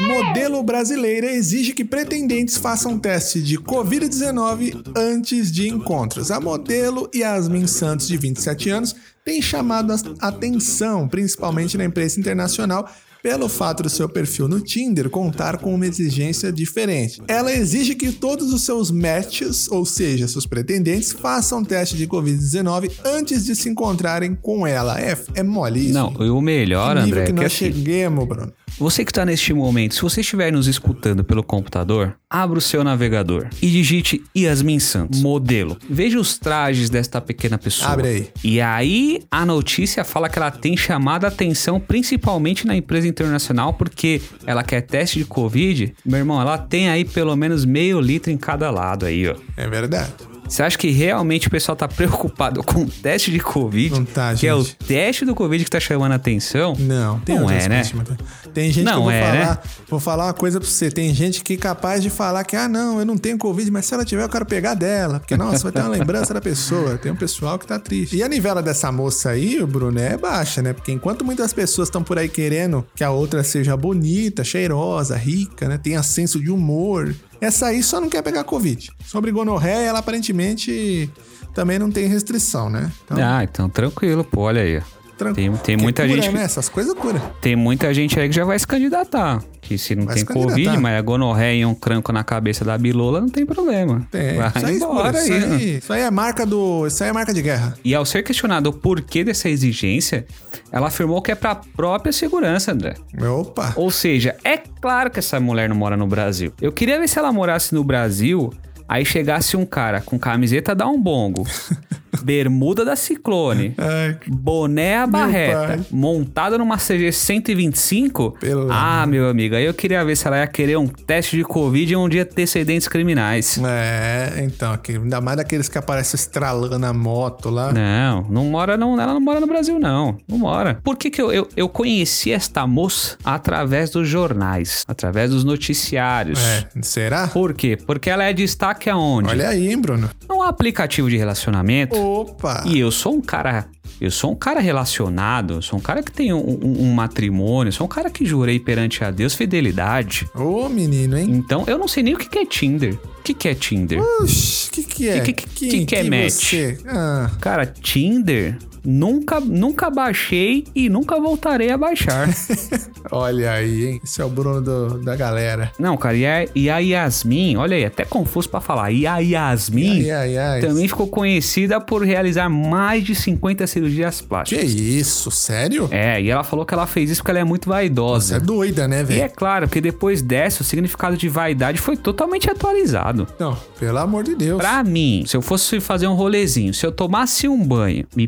Modelo 0.00 0.62
brasileira 0.62 1.30
exige 1.30 1.72
que 1.72 1.84
pretendentes 1.84 2.58
façam 2.58 2.98
teste 2.98 3.40
de 3.40 3.58
Covid-19 3.58 4.92
antes 4.94 5.50
de 5.50 5.68
encontros. 5.68 6.30
A 6.30 6.38
modelo 6.38 7.10
Yasmin 7.14 7.66
Santos, 7.66 8.06
de 8.06 8.16
27 8.18 8.68
anos, 8.68 8.94
tem 9.24 9.40
chamado 9.40 9.94
a 10.20 10.28
atenção, 10.28 11.08
principalmente 11.08 11.78
na 11.78 11.84
imprensa 11.84 12.20
internacional, 12.20 12.90
pelo 13.26 13.48
fato 13.48 13.82
do 13.82 13.90
seu 13.90 14.08
perfil 14.08 14.46
no 14.46 14.60
Tinder 14.60 15.10
contar 15.10 15.58
com 15.58 15.74
uma 15.74 15.84
exigência 15.84 16.52
diferente. 16.52 17.20
Ela 17.26 17.52
exige 17.52 17.96
que 17.96 18.12
todos 18.12 18.52
os 18.52 18.62
seus 18.62 18.88
matches, 18.88 19.68
ou 19.68 19.84
seja, 19.84 20.28
seus 20.28 20.46
pretendentes, 20.46 21.10
façam 21.10 21.64
teste 21.64 21.96
de 21.96 22.06
Covid-19 22.06 22.88
antes 23.04 23.44
de 23.44 23.56
se 23.56 23.68
encontrarem 23.68 24.32
com 24.32 24.64
ela. 24.64 25.00
É, 25.00 25.18
é 25.34 25.42
mole 25.42 25.86
isso. 25.86 25.94
Não, 25.94 26.14
e 26.20 26.30
o 26.30 26.40
melhor, 26.40 26.94
Que 26.94 27.02
André, 27.02 27.16
que 27.16 27.22
é 27.22 27.26
que 27.26 27.32
nós 27.32 27.46
assim, 27.46 27.56
cheguemos, 27.56 28.28
Bruno. 28.28 28.52
Você 28.78 29.06
que 29.06 29.10
está 29.10 29.24
neste 29.24 29.54
momento, 29.54 29.94
se 29.94 30.02
você 30.02 30.20
estiver 30.20 30.52
nos 30.52 30.66
escutando 30.66 31.24
pelo 31.24 31.42
computador, 31.42 32.14
abra 32.28 32.58
o 32.58 32.60
seu 32.60 32.84
navegador 32.84 33.48
e 33.62 33.70
digite 33.70 34.22
Yasmin 34.36 34.78
Santos, 34.78 35.22
modelo. 35.22 35.78
Veja 35.88 36.20
os 36.20 36.36
trajes 36.36 36.90
desta 36.90 37.18
pequena 37.18 37.56
pessoa. 37.56 37.92
Abre 37.92 38.08
aí. 38.08 38.28
E 38.44 38.60
aí 38.60 39.22
a 39.30 39.46
notícia 39.46 40.04
fala 40.04 40.28
que 40.28 40.38
ela 40.38 40.50
tem 40.50 40.76
chamado 40.76 41.24
a 41.24 41.28
atenção 41.28 41.80
principalmente 41.80 42.66
na 42.66 42.76
empresa 42.76 43.08
internacional 43.22 43.72
porque 43.74 44.20
ela 44.46 44.62
quer 44.62 44.82
teste 44.82 45.18
de 45.18 45.24
Covid. 45.24 45.94
Meu 46.04 46.18
irmão, 46.18 46.40
ela 46.40 46.58
tem 46.58 46.88
aí 46.88 47.04
pelo 47.04 47.34
menos 47.36 47.64
meio 47.64 48.00
litro 48.00 48.30
em 48.30 48.36
cada 48.36 48.70
lado 48.70 49.06
aí, 49.06 49.28
ó. 49.28 49.34
É 49.56 49.68
verdade. 49.68 50.12
Você 50.48 50.62
acha 50.62 50.78
que 50.78 50.90
realmente 50.90 51.48
o 51.48 51.50
pessoal 51.50 51.74
tá 51.76 51.88
preocupado 51.88 52.62
com 52.62 52.82
o 52.82 52.86
teste 52.86 53.30
de 53.30 53.40
Covid? 53.40 53.94
Não 53.94 54.04
tá, 54.04 54.34
Que 54.34 54.46
é 54.46 54.54
o 54.54 54.62
gente. 54.62 54.76
teste 54.76 55.24
do 55.24 55.34
Covid 55.34 55.64
que 55.64 55.70
tá 55.70 55.80
chamando 55.80 56.12
a 56.12 56.16
atenção? 56.16 56.74
Não, 56.78 57.18
tem 57.20 57.38
Não 57.38 57.50
é, 57.50 57.68
né? 57.68 57.82
mas 57.94 58.08
Tem 58.54 58.66
gente 58.72 58.84
que 58.84 58.84
Não 58.84 58.98
eu 58.98 59.02
vou 59.02 59.10
é, 59.10 59.20
falar, 59.22 59.34
né? 59.50 59.58
vou 59.88 60.00
falar 60.00 60.24
uma 60.26 60.32
coisa 60.34 60.60
pra 60.60 60.68
você. 60.68 60.90
Tem 60.90 61.12
gente 61.14 61.42
que 61.42 61.54
é 61.54 61.56
capaz 61.56 62.02
de 62.02 62.10
falar 62.10 62.44
que, 62.44 62.54
ah, 62.56 62.68
não, 62.68 62.98
eu 63.00 63.04
não 63.04 63.16
tenho 63.18 63.36
Covid, 63.38 63.70
mas 63.70 63.86
se 63.86 63.94
ela 63.94 64.04
tiver, 64.04 64.22
eu 64.22 64.28
quero 64.28 64.46
pegar 64.46 64.74
dela. 64.74 65.18
Porque, 65.20 65.36
nossa, 65.36 65.64
vai 65.64 65.72
ter 65.72 65.80
uma 65.80 65.88
lembrança 65.88 66.32
da 66.32 66.40
pessoa. 66.40 66.96
Tem 66.96 67.10
um 67.10 67.16
pessoal 67.16 67.58
que 67.58 67.66
tá 67.66 67.78
triste. 67.78 68.16
E 68.16 68.22
a 68.22 68.28
nivela 68.28 68.62
dessa 68.62 68.90
moça 68.92 69.30
aí, 69.30 69.60
o 69.60 69.66
Bruno, 69.66 69.98
é 69.98 70.16
baixa, 70.16 70.62
né? 70.62 70.72
Porque 70.72 70.92
enquanto 70.92 71.24
muitas 71.24 71.52
pessoas 71.52 71.88
estão 71.88 72.02
por 72.02 72.18
aí 72.18 72.28
querendo 72.28 72.86
que 72.94 73.02
a 73.04 73.10
outra 73.10 73.42
seja 73.42 73.76
bonita, 73.76 74.44
cheirosa, 74.44 75.16
rica, 75.16 75.68
né? 75.68 75.78
Tenha 75.78 76.02
senso 76.02 76.40
de 76.40 76.50
humor. 76.50 77.14
Essa 77.46 77.66
aí 77.66 77.80
só 77.80 78.00
não 78.00 78.08
quer 78.08 78.22
pegar 78.22 78.42
Covid. 78.42 78.90
Sobre 79.04 79.30
gonorreia, 79.30 79.86
ela 79.86 80.00
aparentemente 80.00 81.08
também 81.54 81.78
não 81.78 81.90
tem 81.92 82.08
restrição, 82.08 82.68
né? 82.68 82.90
Então, 83.04 83.16
Ah, 83.20 83.44
então 83.44 83.68
tranquilo, 83.68 84.24
pô, 84.24 84.42
olha 84.42 84.62
aí. 84.62 84.82
Tranquilo. 85.16 85.56
Tem, 85.58 85.76
tem 85.76 85.82
muita 85.82 86.06
cura, 86.06 86.22
gente. 86.22 86.34
Né? 86.34 86.42
Essas 86.42 86.68
coisas 86.68 86.94
cura. 86.94 87.20
Tem 87.40 87.56
muita 87.56 87.92
gente 87.92 88.18
aí 88.18 88.28
que 88.28 88.34
já 88.34 88.44
vai 88.44 88.58
se 88.58 88.66
candidatar. 88.66 89.42
Que 89.60 89.76
se 89.76 89.94
não 89.94 90.04
Vai 90.04 90.14
tem 90.14 90.26
se. 90.26 90.32
Covid, 90.32 90.78
mas 90.78 90.98
a 90.98 91.02
gonorreia 91.02 91.62
e 91.62 91.66
um 91.66 91.74
cranco 91.74 92.12
na 92.12 92.22
cabeça 92.22 92.64
da 92.64 92.78
bilola, 92.78 93.20
não 93.20 93.28
tem 93.28 93.44
problema. 93.44 94.06
Tem. 94.10 94.36
Vai 94.36 94.52
isso 94.54 94.66
aí, 94.66 94.76
embora 94.76 95.18
isso, 95.18 95.32
aí. 95.32 95.40
né? 95.40 95.56
aí, 95.56 95.78
isso 95.78 95.92
aí 95.92 96.02
é 96.02 96.10
marca 96.10 96.46
do. 96.46 96.86
Isso 96.86 97.02
aí 97.02 97.10
é 97.10 97.12
marca 97.12 97.34
de 97.34 97.42
guerra. 97.42 97.76
E 97.84 97.94
ao 97.94 98.04
ser 98.04 98.22
questionado 98.22 98.70
o 98.70 98.72
porquê 98.72 99.24
dessa 99.24 99.48
exigência, 99.48 100.24
ela 100.70 100.86
afirmou 100.86 101.20
que 101.20 101.32
é 101.32 101.34
pra 101.34 101.54
própria 101.54 102.12
segurança, 102.12 102.72
André. 102.72 102.94
Opa! 103.20 103.72
Ou 103.76 103.90
seja, 103.90 104.36
é 104.44 104.56
claro 104.56 105.10
que 105.10 105.18
essa 105.18 105.40
mulher 105.40 105.68
não 105.68 105.76
mora 105.76 105.96
no 105.96 106.06
Brasil. 106.06 106.52
Eu 106.60 106.70
queria 106.70 106.98
ver 107.00 107.08
se 107.08 107.18
ela 107.18 107.32
morasse 107.32 107.74
no 107.74 107.82
Brasil, 107.82 108.52
aí 108.88 109.04
chegasse 109.04 109.56
um 109.56 109.66
cara 109.66 110.00
com 110.00 110.18
camiseta 110.18 110.74
dá 110.74 110.86
um 110.86 111.00
bongo, 111.00 111.44
bermuda 112.22 112.84
da 112.84 112.96
Ciclone, 112.96 113.74
Ai, 113.78 114.18
boné 114.26 114.98
a 114.98 115.06
barreta, 115.06 115.80
montada 115.90 116.58
numa 116.58 116.76
CG 116.76 117.12
125. 117.12 118.36
Pelo 118.40 118.68
ah, 118.70 119.06
meu 119.06 119.28
amigo, 119.28 119.54
aí 119.54 119.64
eu 119.64 119.74
queria 119.74 120.04
ver 120.04 120.16
se 120.16 120.26
ela 120.26 120.38
ia 120.38 120.46
querer 120.46 120.76
um 120.76 120.86
teste 120.86 121.36
de 121.36 121.44
Covid 121.44 121.92
e 121.92 121.96
um 121.96 122.08
dia 122.08 122.24
antecedentes 122.36 122.86
criminais. 122.86 123.58
É, 123.64 124.44
então, 124.44 124.78
ainda 124.88 125.20
mais 125.20 125.38
daqueles 125.38 125.68
que 125.68 125.78
aparecem 125.78 126.16
estralando 126.16 126.84
a 126.84 126.92
moto 126.92 127.48
lá. 127.48 127.72
Não, 127.72 128.22
não 128.28 128.44
mora 128.44 128.76
não, 128.76 129.00
ela 129.00 129.14
não 129.14 129.20
mora 129.20 129.40
no 129.40 129.46
Brasil 129.46 129.78
não, 129.78 130.18
não 130.28 130.38
mora. 130.38 130.78
Por 130.82 130.96
que 130.96 131.10
que 131.10 131.20
eu, 131.20 131.32
eu, 131.32 131.48
eu 131.56 131.68
conheci 131.68 132.32
esta 132.32 132.66
moça 132.66 133.16
através 133.24 133.90
dos 133.90 134.08
jornais, 134.08 134.84
através 134.86 135.30
dos 135.30 135.44
noticiários? 135.44 136.38
É, 136.38 136.68
será? 136.82 137.28
Por 137.28 137.54
quê? 137.54 137.76
Porque 137.76 138.10
ela 138.10 138.24
é 138.24 138.32
destaque 138.32 138.90
aonde? 138.90 139.30
Olha 139.30 139.48
aí, 139.48 139.68
hein, 139.68 139.80
Bruno. 139.80 140.10
Num 140.28 140.42
aplicativo 140.42 141.08
de 141.08 141.16
relacionamento. 141.16 141.96
Opa! 142.06 142.62
E 142.66 142.78
eu 142.78 142.90
sou 142.90 143.14
um 143.14 143.20
cara. 143.20 143.66
Eu 143.98 144.10
sou 144.10 144.32
um 144.32 144.34
cara 144.34 144.60
relacionado, 144.60 145.62
sou 145.62 145.78
um 145.78 145.82
cara 145.82 146.02
que 146.02 146.12
tem 146.12 146.30
um, 146.32 146.38
um- 146.38 146.82
um 146.82 146.92
matrimônio, 146.92 147.72
sou 147.72 147.86
um 147.86 147.88
cara 147.88 148.10
que 148.10 148.26
jurei 148.26 148.60
perante 148.60 149.02
a 149.02 149.10
Deus 149.10 149.34
fidelidade. 149.34 150.28
Ô, 150.34 150.68
menino, 150.68 151.16
hein? 151.16 151.26
Então 151.30 151.64
eu 151.66 151.78
não 151.78 151.88
sei 151.88 152.02
nem 152.02 152.12
o 152.14 152.18
que 152.18 152.38
é 152.38 152.44
Tinder. 152.44 152.94
O 152.94 153.22
que, 153.26 153.32
que 153.34 153.48
é 153.48 153.54
Tinder? 153.54 154.00
Oxi, 154.20 154.70
que 154.70 154.82
que 154.84 155.08
é? 155.08 155.20
Que- 155.20 155.32
que- 155.32 155.46
que- 155.68 155.84
que 155.86 155.96
é 155.96 156.02
match? 156.04 156.52
Ah, 156.86 157.30
Cara, 157.40 157.64
Tinder 157.66 158.58
nunca, 158.86 159.40
nunca 159.40 159.90
baixei 159.90 160.64
e 160.74 160.88
nunca 160.88 161.18
voltarei 161.20 161.70
a 161.70 161.76
baixar. 161.76 162.28
olha 163.10 163.52
aí, 163.52 163.86
hein? 163.86 164.00
Esse 164.02 164.20
é 164.20 164.24
o 164.24 164.28
Bruno 164.28 164.60
do- 164.62 164.98
da 165.02 165.16
galera. 165.16 165.72
não, 165.78 165.96
cara, 165.96 166.16
e 166.16 166.26
a, 166.26 166.46
e 166.54 166.70
a 166.70 166.78
Yasmin, 166.78 167.56
olha 167.56 167.76
aí, 167.76 167.84
até 167.84 168.04
confuso 168.04 168.48
pra 168.48 168.60
falar. 168.60 168.90
E 168.92 169.06
a 169.06 169.18
Yasmin 169.18 170.02
Ai, 170.04 170.10
ai, 170.10 170.38
ai. 170.38 170.60
também 170.60 170.86
ficou 170.88 171.06
conhecida 171.08 171.80
por 171.80 172.02
realizar 172.04 172.48
mais 172.48 173.04
de 173.04 173.14
50 173.14 173.66
cirurgias 173.66 174.20
Que 174.20 174.26
plásticas. 174.28 174.72
isso? 174.72 175.30
Sério? 175.30 175.88
É, 175.90 176.20
e 176.20 176.30
ela 176.30 176.44
falou 176.44 176.64
que 176.64 176.72
ela 176.74 176.86
fez 176.86 177.10
isso 177.10 177.20
porque 177.22 177.30
ela 177.32 177.40
é 177.40 177.44
muito 177.44 177.64
Você 177.64 177.70
vaidosa. 177.70 178.36
é 178.36 178.40
doida, 178.40 178.86
né, 178.86 178.98
E 178.98 179.00
é 179.00 179.04
velho? 179.04 179.32
claro 179.34 179.68
que 179.68 179.80
depois 179.80 180.22
dessa, 180.22 180.62
o 180.62 180.64
significado 180.64 181.16
de 181.16 181.28
vaidade 181.28 181.80
foi 181.80 181.96
totalmente 181.96 182.48
atualizado. 182.50 183.26
Não, 183.38 183.56
pelo 183.78 183.98
amor 183.98 184.22
de 184.24 184.34
Deus. 184.34 184.58
Pra 184.58 184.82
mim, 184.84 185.24
se 185.26 185.36
eu 185.36 185.42
fosse 185.42 185.80
fazer 185.80 186.06
um 186.06 186.14
rolezinho, 186.14 186.72
se 186.72 186.84
eu 186.86 186.92
tomasse 186.92 187.48
um 187.48 187.62
banho, 187.64 188.06
me 188.14 188.26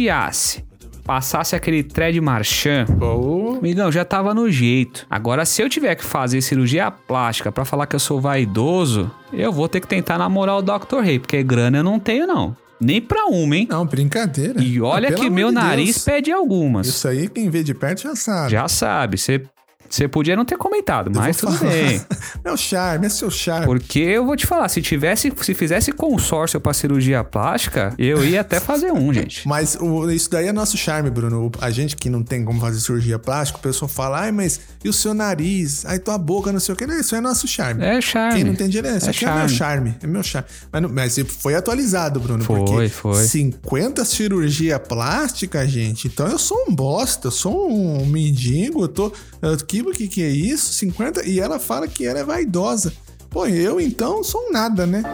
penteasse, 0.00 0.64
passasse 1.04 1.54
aquele 1.54 1.82
thread 1.82 2.20
marchand, 2.20 2.86
Ô, 3.00 3.56
Amigão, 3.58 3.90
já 3.92 4.04
tava 4.04 4.32
no 4.32 4.50
jeito. 4.50 5.06
Agora, 5.10 5.44
se 5.44 5.62
eu 5.62 5.68
tiver 5.68 5.94
que 5.94 6.04
fazer 6.04 6.40
cirurgia 6.40 6.90
plástica 6.90 7.52
pra 7.52 7.64
falar 7.64 7.86
que 7.86 7.94
eu 7.96 8.00
sou 8.00 8.20
vaidoso, 8.20 9.10
eu 9.32 9.52
vou 9.52 9.68
ter 9.68 9.80
que 9.80 9.86
tentar 9.86 10.16
namorar 10.18 10.56
o 10.56 10.62
Dr. 10.62 11.00
Rei, 11.02 11.18
porque 11.18 11.42
grana 11.42 11.78
eu 11.78 11.84
não 11.84 11.98
tenho, 11.98 12.26
não. 12.26 12.56
Nem 12.80 12.98
pra 13.00 13.26
uma, 13.26 13.56
hein? 13.56 13.66
Não, 13.68 13.84
brincadeira. 13.84 14.62
E 14.62 14.80
olha 14.80 15.10
Ah, 15.10 15.12
que 15.12 15.28
meu 15.28 15.48
de 15.48 15.54
nariz 15.54 15.86
Deus. 15.96 16.04
pede 16.04 16.32
algumas. 16.32 16.86
Isso 16.86 17.06
aí, 17.06 17.28
quem 17.28 17.50
vê 17.50 17.62
de 17.62 17.74
perto 17.74 18.00
já 18.02 18.16
sabe. 18.16 18.50
Já 18.52 18.66
sabe, 18.68 19.18
você 19.18 19.42
você 19.90 20.06
podia 20.06 20.36
não 20.36 20.44
ter 20.44 20.56
comentado, 20.56 21.10
mas 21.14 21.36
tudo 21.36 21.52
falar. 21.56 21.72
bem. 21.72 22.00
Meu 22.44 22.56
charme, 22.56 23.06
é 23.06 23.08
seu 23.08 23.30
charme. 23.30 23.66
Porque 23.66 23.98
eu 23.98 24.24
vou 24.24 24.36
te 24.36 24.46
falar, 24.46 24.68
se 24.68 24.80
tivesse, 24.80 25.32
se 25.42 25.52
fizesse 25.52 25.90
consórcio 25.92 26.60
pra 26.60 26.72
cirurgia 26.72 27.24
plástica, 27.24 27.92
eu 27.98 28.24
ia 28.24 28.40
até 28.40 28.60
fazer 28.60 28.92
um, 28.92 29.12
gente. 29.12 29.46
Mas 29.48 29.76
o- 29.80 30.08
isso 30.10 30.30
daí 30.30 30.46
é 30.46 30.52
nosso 30.52 30.76
charme, 30.76 31.10
Bruno. 31.10 31.50
A 31.60 31.70
gente 31.70 31.96
que 31.96 32.08
não 32.08 32.22
tem 32.22 32.44
como 32.44 32.60
fazer 32.60 32.78
cirurgia 32.80 33.18
plástica, 33.18 33.58
o 33.58 33.62
pessoal 33.62 33.88
fala, 33.88 34.20
ai, 34.20 34.30
mas 34.32 34.60
e 34.84 34.88
o 34.88 34.92
seu 34.92 35.12
nariz? 35.12 35.84
Ai, 35.84 35.98
tua 35.98 36.16
boca, 36.16 36.52
não 36.52 36.60
sei 36.60 36.72
o 36.72 36.76
que. 36.76 36.84
Isso 36.84 37.14
é 37.16 37.20
nosso 37.20 37.48
charme. 37.48 37.84
É 37.84 38.00
charme. 38.00 38.36
Quem 38.36 38.44
não 38.44 38.54
tem 38.54 38.68
dinheiro, 38.68 38.96
isso 38.96 39.06
É 39.06 39.10
aqui 39.10 39.24
é 39.24 39.28
meu 39.28 39.48
charme. 39.48 39.56
charme. 39.56 39.94
É 40.02 40.06
meu 40.06 40.22
charme. 40.22 40.48
Mas, 40.72 40.82
não- 40.82 40.88
mas 40.88 41.18
foi 41.40 41.54
atualizado, 41.56 42.20
Bruno. 42.20 42.44
Foi, 42.44 42.60
porque 42.64 42.88
foi. 42.88 43.24
50 43.24 44.04
cirurgia 44.04 44.78
plástica, 44.78 45.66
gente. 45.66 46.06
Então 46.06 46.26
eu 46.28 46.38
sou 46.38 46.66
um 46.68 46.74
bosta, 46.74 47.26
eu 47.28 47.32
sou 47.32 47.70
um 47.72 48.06
mendigo. 48.06 48.82
Eu 48.84 48.88
tô. 48.88 49.12
Eu, 49.42 49.56
que, 49.56 49.79
que 49.86 50.08
que 50.08 50.22
é 50.22 50.28
isso? 50.28 50.72
50. 50.74 51.26
E 51.28 51.40
ela 51.40 51.58
fala 51.58 51.88
que 51.88 52.06
ela 52.06 52.18
é 52.18 52.24
vaidosa. 52.24 52.92
Pô, 53.30 53.46
eu 53.46 53.80
então 53.80 54.24
sou 54.24 54.48
um 54.48 54.50
nada, 54.52 54.84
né? 54.84 55.04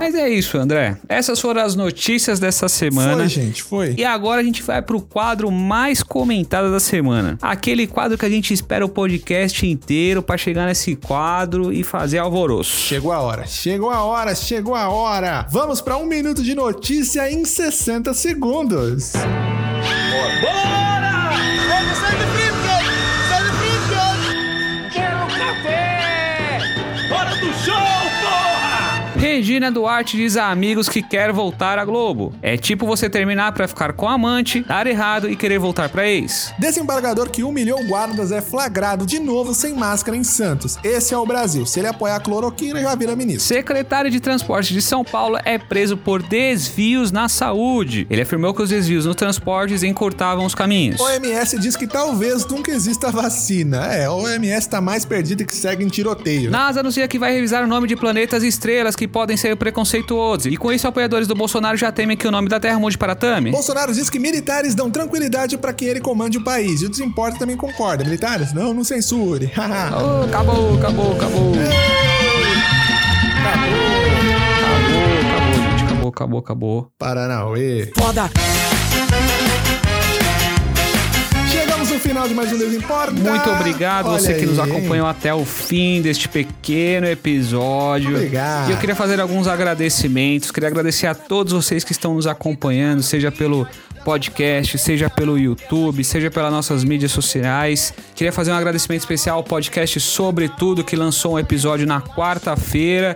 Mas 0.00 0.16
é 0.16 0.28
isso, 0.28 0.58
André. 0.58 0.96
Essas 1.08 1.40
foram 1.40 1.62
as 1.62 1.76
notícias 1.76 2.40
dessa 2.40 2.68
semana. 2.68 3.18
Foi, 3.18 3.28
gente, 3.28 3.62
foi. 3.62 3.94
E 3.96 4.04
agora 4.04 4.40
a 4.40 4.44
gente 4.44 4.64
vai 4.64 4.82
pro 4.82 5.00
quadro 5.00 5.48
mais 5.48 6.02
comentado 6.02 6.72
da 6.72 6.80
semana. 6.80 7.38
Aquele 7.40 7.86
quadro 7.86 8.18
que 8.18 8.26
a 8.26 8.28
gente 8.28 8.52
espera 8.52 8.84
o 8.84 8.88
podcast 8.88 9.64
inteiro 9.64 10.24
pra 10.24 10.36
chegar 10.36 10.66
nesse 10.66 10.96
quadro 10.96 11.72
e 11.72 11.84
fazer 11.84 12.18
alvoroço. 12.18 12.76
Chegou 12.76 13.12
a 13.12 13.20
hora, 13.20 13.46
chegou 13.46 13.90
a 13.90 14.02
hora, 14.02 14.34
chegou 14.34 14.74
a 14.74 14.88
hora. 14.88 15.46
Vamos 15.52 15.80
para 15.80 15.96
um 15.96 16.04
minuto 16.04 16.42
de 16.42 16.56
notícia 16.56 17.30
em 17.30 17.44
60 17.44 18.12
segundos. 18.12 19.12
Bora! 20.42 20.98
Vamos 21.00 21.17
Regina 29.38 29.70
Duarte 29.70 30.16
diz 30.16 30.36
a 30.36 30.50
amigos 30.50 30.88
que 30.88 31.00
quer 31.00 31.32
voltar 31.32 31.78
à 31.78 31.84
Globo. 31.84 32.34
É 32.42 32.56
tipo 32.56 32.84
você 32.84 33.08
terminar 33.08 33.52
pra 33.52 33.68
ficar 33.68 33.92
com 33.92 34.08
a 34.08 34.14
amante, 34.14 34.64
dar 34.64 34.84
errado 34.84 35.30
e 35.30 35.36
querer 35.36 35.60
voltar 35.60 35.88
pra 35.88 36.08
ex. 36.08 36.52
Desembargador 36.58 37.30
que 37.30 37.44
humilhou 37.44 37.80
guardas 37.86 38.32
é 38.32 38.40
flagrado 38.40 39.06
de 39.06 39.20
novo 39.20 39.54
sem 39.54 39.74
máscara 39.74 40.16
em 40.16 40.24
Santos. 40.24 40.76
Esse 40.82 41.14
é 41.14 41.16
o 41.16 41.24
Brasil. 41.24 41.64
Se 41.66 41.78
ele 41.78 41.86
apoiar 41.86 42.16
a 42.16 42.20
cloroquina, 42.20 42.80
já 42.80 42.92
vira 42.96 43.14
ministro. 43.14 43.44
Secretário 43.44 44.10
de 44.10 44.18
Transporte 44.18 44.74
de 44.74 44.82
São 44.82 45.04
Paulo 45.04 45.38
é 45.44 45.56
preso 45.56 45.96
por 45.96 46.20
desvios 46.20 47.12
na 47.12 47.28
saúde. 47.28 48.08
Ele 48.10 48.22
afirmou 48.22 48.52
que 48.52 48.62
os 48.62 48.70
desvios 48.70 49.06
nos 49.06 49.14
transportes 49.14 49.84
encurtavam 49.84 50.44
os 50.44 50.54
caminhos. 50.54 51.00
OMS 51.00 51.56
diz 51.60 51.76
que 51.76 51.86
talvez 51.86 52.44
nunca 52.44 52.72
exista 52.72 53.12
vacina. 53.12 53.86
É, 53.86 54.06
a 54.06 54.12
OMS 54.12 54.68
tá 54.68 54.80
mais 54.80 55.04
perdida 55.04 55.44
que 55.44 55.54
segue 55.54 55.84
em 55.84 55.88
tiroteio. 55.88 56.50
NASA 56.50 56.80
anuncia 56.80 57.06
que 57.06 57.20
vai 57.20 57.32
revisar 57.32 57.62
o 57.62 57.68
nome 57.68 57.86
de 57.86 57.94
planetas 57.94 58.42
e 58.42 58.48
estrelas 58.48 58.96
que 58.96 59.06
podem 59.06 59.27
ser 59.36 59.56
preconceituosos. 59.56 60.46
E 60.46 60.56
com 60.56 60.72
isso, 60.72 60.86
apoiadores 60.86 61.26
do 61.28 61.34
Bolsonaro 61.34 61.76
já 61.76 61.90
temem 61.92 62.16
que 62.16 62.26
o 62.26 62.30
nome 62.30 62.48
da 62.48 62.58
Terra 62.58 62.78
mude 62.78 62.96
para 62.96 63.14
Tami. 63.14 63.50
Bolsonaro 63.50 63.92
diz 63.92 64.08
que 64.08 64.18
militares 64.18 64.74
dão 64.74 64.90
tranquilidade 64.90 65.56
para 65.58 65.72
que 65.72 65.84
ele 65.84 66.00
comande 66.00 66.38
o 66.38 66.44
país. 66.44 66.82
E 66.82 66.86
o 66.86 66.88
Desimporta 66.88 67.38
também 67.38 67.56
concorda. 67.56 68.04
Militares, 68.04 68.52
não, 68.52 68.72
não 68.72 68.84
censure. 68.84 69.50
Oh, 69.90 70.24
acabou, 70.24 70.76
acabou, 70.76 71.12
acabou. 71.12 71.52
Acabou, 73.38 73.98
acabou, 75.30 75.54
gente. 75.54 75.84
Acabou, 75.84 76.08
acabou, 76.08 76.40
acabou. 76.40 76.92
Paranauê. 76.98 77.90
Foda! 77.96 78.30
Chegamos 81.78 81.90
no 81.90 82.00
final 82.00 82.26
de 82.26 82.34
mais 82.34 82.52
um 82.52 82.58
Desimporta. 82.58 83.12
Muito 83.12 83.50
obrigado 83.50 84.08
Olha 84.08 84.18
você 84.18 84.34
que 84.34 84.44
nos 84.44 84.58
aí, 84.58 84.68
acompanhou 84.68 85.06
até 85.06 85.32
o 85.32 85.44
fim 85.44 86.02
deste 86.02 86.28
pequeno 86.28 87.06
episódio. 87.06 88.16
Obrigado. 88.16 88.68
E 88.68 88.72
eu 88.72 88.78
queria 88.78 88.96
fazer 88.96 89.20
alguns 89.20 89.46
agradecimentos. 89.46 90.50
Queria 90.50 90.68
agradecer 90.68 91.06
a 91.06 91.14
todos 91.14 91.52
vocês 91.52 91.84
que 91.84 91.92
estão 91.92 92.14
nos 92.14 92.26
acompanhando, 92.26 93.00
seja 93.00 93.30
pelo 93.30 93.64
podcast, 94.04 94.76
seja 94.76 95.08
pelo 95.08 95.38
YouTube, 95.38 96.02
seja 96.02 96.32
pelas 96.32 96.50
nossas 96.50 96.82
mídias 96.82 97.12
sociais. 97.12 97.94
Queria 98.16 98.32
fazer 98.32 98.50
um 98.50 98.56
agradecimento 98.56 99.02
especial 99.02 99.36
ao 99.36 99.44
podcast 99.44 100.00
Sobretudo, 100.00 100.82
que 100.82 100.96
lançou 100.96 101.34
um 101.34 101.38
episódio 101.38 101.86
na 101.86 102.00
quarta-feira 102.00 103.14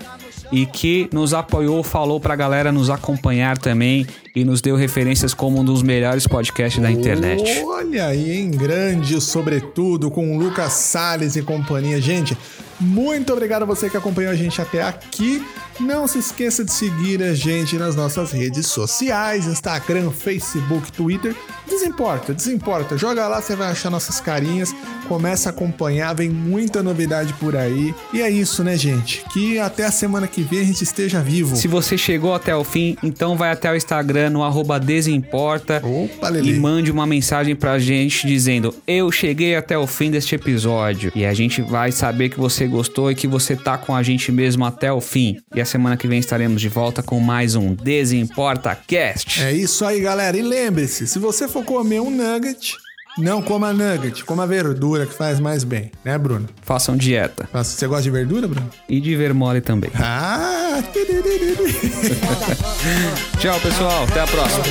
e 0.53 0.67
que 0.67 1.09
nos 1.11 1.33
apoiou, 1.33 1.83
falou 1.83 2.21
pra 2.21 2.37
galera 2.37 2.71
nos 2.71 2.91
acompanhar 2.91 3.57
também 3.57 4.07
e 4.37 4.45
nos 4.45 4.61
deu 4.61 4.77
referências 4.77 5.33
como 5.33 5.61
um 5.61 5.65
dos 5.65 5.83
melhores 5.83 6.27
podcasts 6.27 6.81
da 6.81 6.91
internet. 6.91 7.63
Olha 7.65 8.07
aí, 8.07 8.39
em 8.39 8.51
grande, 8.51 9.19
sobretudo, 9.21 10.11
com 10.11 10.37
o 10.37 10.39
Lucas 10.39 10.75
Salles 10.75 11.37
e 11.37 11.43
companhia. 11.43 12.01
Gente, 12.01 12.37
muito 12.79 13.33
obrigado 13.33 13.63
a 13.63 13.67
você 13.67 13.89
que 13.89 13.97
acompanhou 13.97 14.33
a 14.33 14.35
gente 14.35 14.61
até 14.61 14.83
aqui. 14.83 15.45
Não 15.81 16.07
se 16.07 16.19
esqueça 16.19 16.65
de 16.65 16.73
seguir 16.73 17.23
a 17.23 17.35
gente 17.35 17.77
nas 17.77 17.97
nossas 17.97 18.33
redes 18.33 18.67
sociais, 18.67 19.47
Instagram, 19.47 20.11
Facebook, 20.11 20.93
Twitter. 20.93 21.35
Desimporta, 21.67 22.35
desimporta. 22.35 22.99
Joga 22.99 23.27
lá, 23.27 23.41
você 23.41 23.57
vai 23.57 23.71
achar 23.71 23.89
nossas 23.89 24.21
carinhas. 24.21 24.75
Começa 25.13 25.51
a 25.51 25.53
acompanhar, 25.53 26.15
vem 26.15 26.31
muita 26.31 26.83
novidade 26.83 27.35
por 27.35 27.55
aí. 27.55 27.95
E 28.15 28.23
é 28.23 28.31
isso, 28.31 28.65
né, 28.65 28.79
gente? 28.79 29.23
Que 29.31 29.59
até 29.59 29.85
a 29.85 29.91
semana 29.91 30.27
que 30.27 30.41
vem 30.41 30.61
a 30.61 30.65
gente 30.65 30.83
esteja 30.83 31.21
vivo. 31.21 31.55
Se 31.55 31.69
você 31.69 31.99
chegou 31.99 32.33
até 32.35 32.57
o 32.57 32.65
fim, 32.65 32.97
então 33.03 33.37
vai 33.37 33.51
até 33.51 33.71
o 33.71 33.77
Instagram 33.77 34.31
no 34.31 34.43
arroba 34.43 34.81
Desimporta 34.81 35.83
Opa, 35.85 36.31
e 36.39 36.55
mande 36.55 36.91
uma 36.91 37.07
mensagem 37.07 37.55
pra 37.55 37.79
gente 37.79 38.27
dizendo 38.27 38.75
Eu 38.87 39.13
cheguei 39.13 39.55
até 39.55 39.77
o 39.77 39.87
fim 39.87 40.11
deste 40.11 40.35
episódio. 40.35 41.13
E 41.15 41.27
a 41.27 41.35
gente 41.35 41.61
vai 41.61 41.93
saber 41.93 42.31
que 42.31 42.41
você 42.41 42.67
gostou 42.67 43.11
e 43.11 43.15
que 43.15 43.27
você 43.29 43.55
tá 43.55 43.77
com 43.77 43.95
a 43.95 44.03
gente 44.03 44.33
mesmo 44.33 44.65
até 44.65 44.91
o 44.91 45.01
fim. 45.03 45.37
E 45.55 45.61
a 45.61 45.67
semana 45.67 45.95
que 45.95 46.09
vem 46.09 46.21
estaremos 46.21 46.59
de 46.59 46.71
volta 46.71 47.03
com 47.03 47.21
mais 47.21 47.55
um 47.55 47.75
Desimporta 47.75 48.75
Cast. 48.87 49.43
É 49.43 49.53
isso 49.53 49.85
aí, 49.85 50.01
galera. 50.01 50.39
E 50.39 50.41
lembre-se, 50.41 51.07
se 51.07 51.19
você 51.19 51.47
for 51.47 51.63
comer 51.63 52.01
um 52.01 52.11
nugget, 52.11 52.79
não 53.19 53.43
coma 53.43 53.73
nugget, 53.73 54.25
coma 54.25 54.47
verdura 54.47 55.07
que 55.07 55.15
faz 55.15 55.39
mais 55.39 55.65
bem, 55.65 55.91
né, 56.05 56.17
Bruno? 56.17 56.49
Façam 56.63 56.97
dieta. 56.97 57.49
Você 57.53 57.87
gosta 57.87 58.05
de 58.05 58.11
verdura, 58.11 58.49
Bruno? 58.49 58.71
E 58.89 59.01
de 59.01 59.15
ver 59.17 59.35
mole 59.35 59.61
também. 59.61 59.91
Ah. 59.95 60.83
Tchau, 63.39 63.61
pessoal. 63.61 64.05
Até 64.05 64.21
a 64.21 64.27
próxima. 64.27 64.65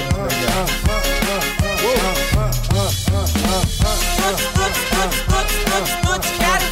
Quero 6.39 6.65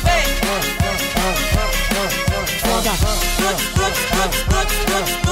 ver. 5.14 5.29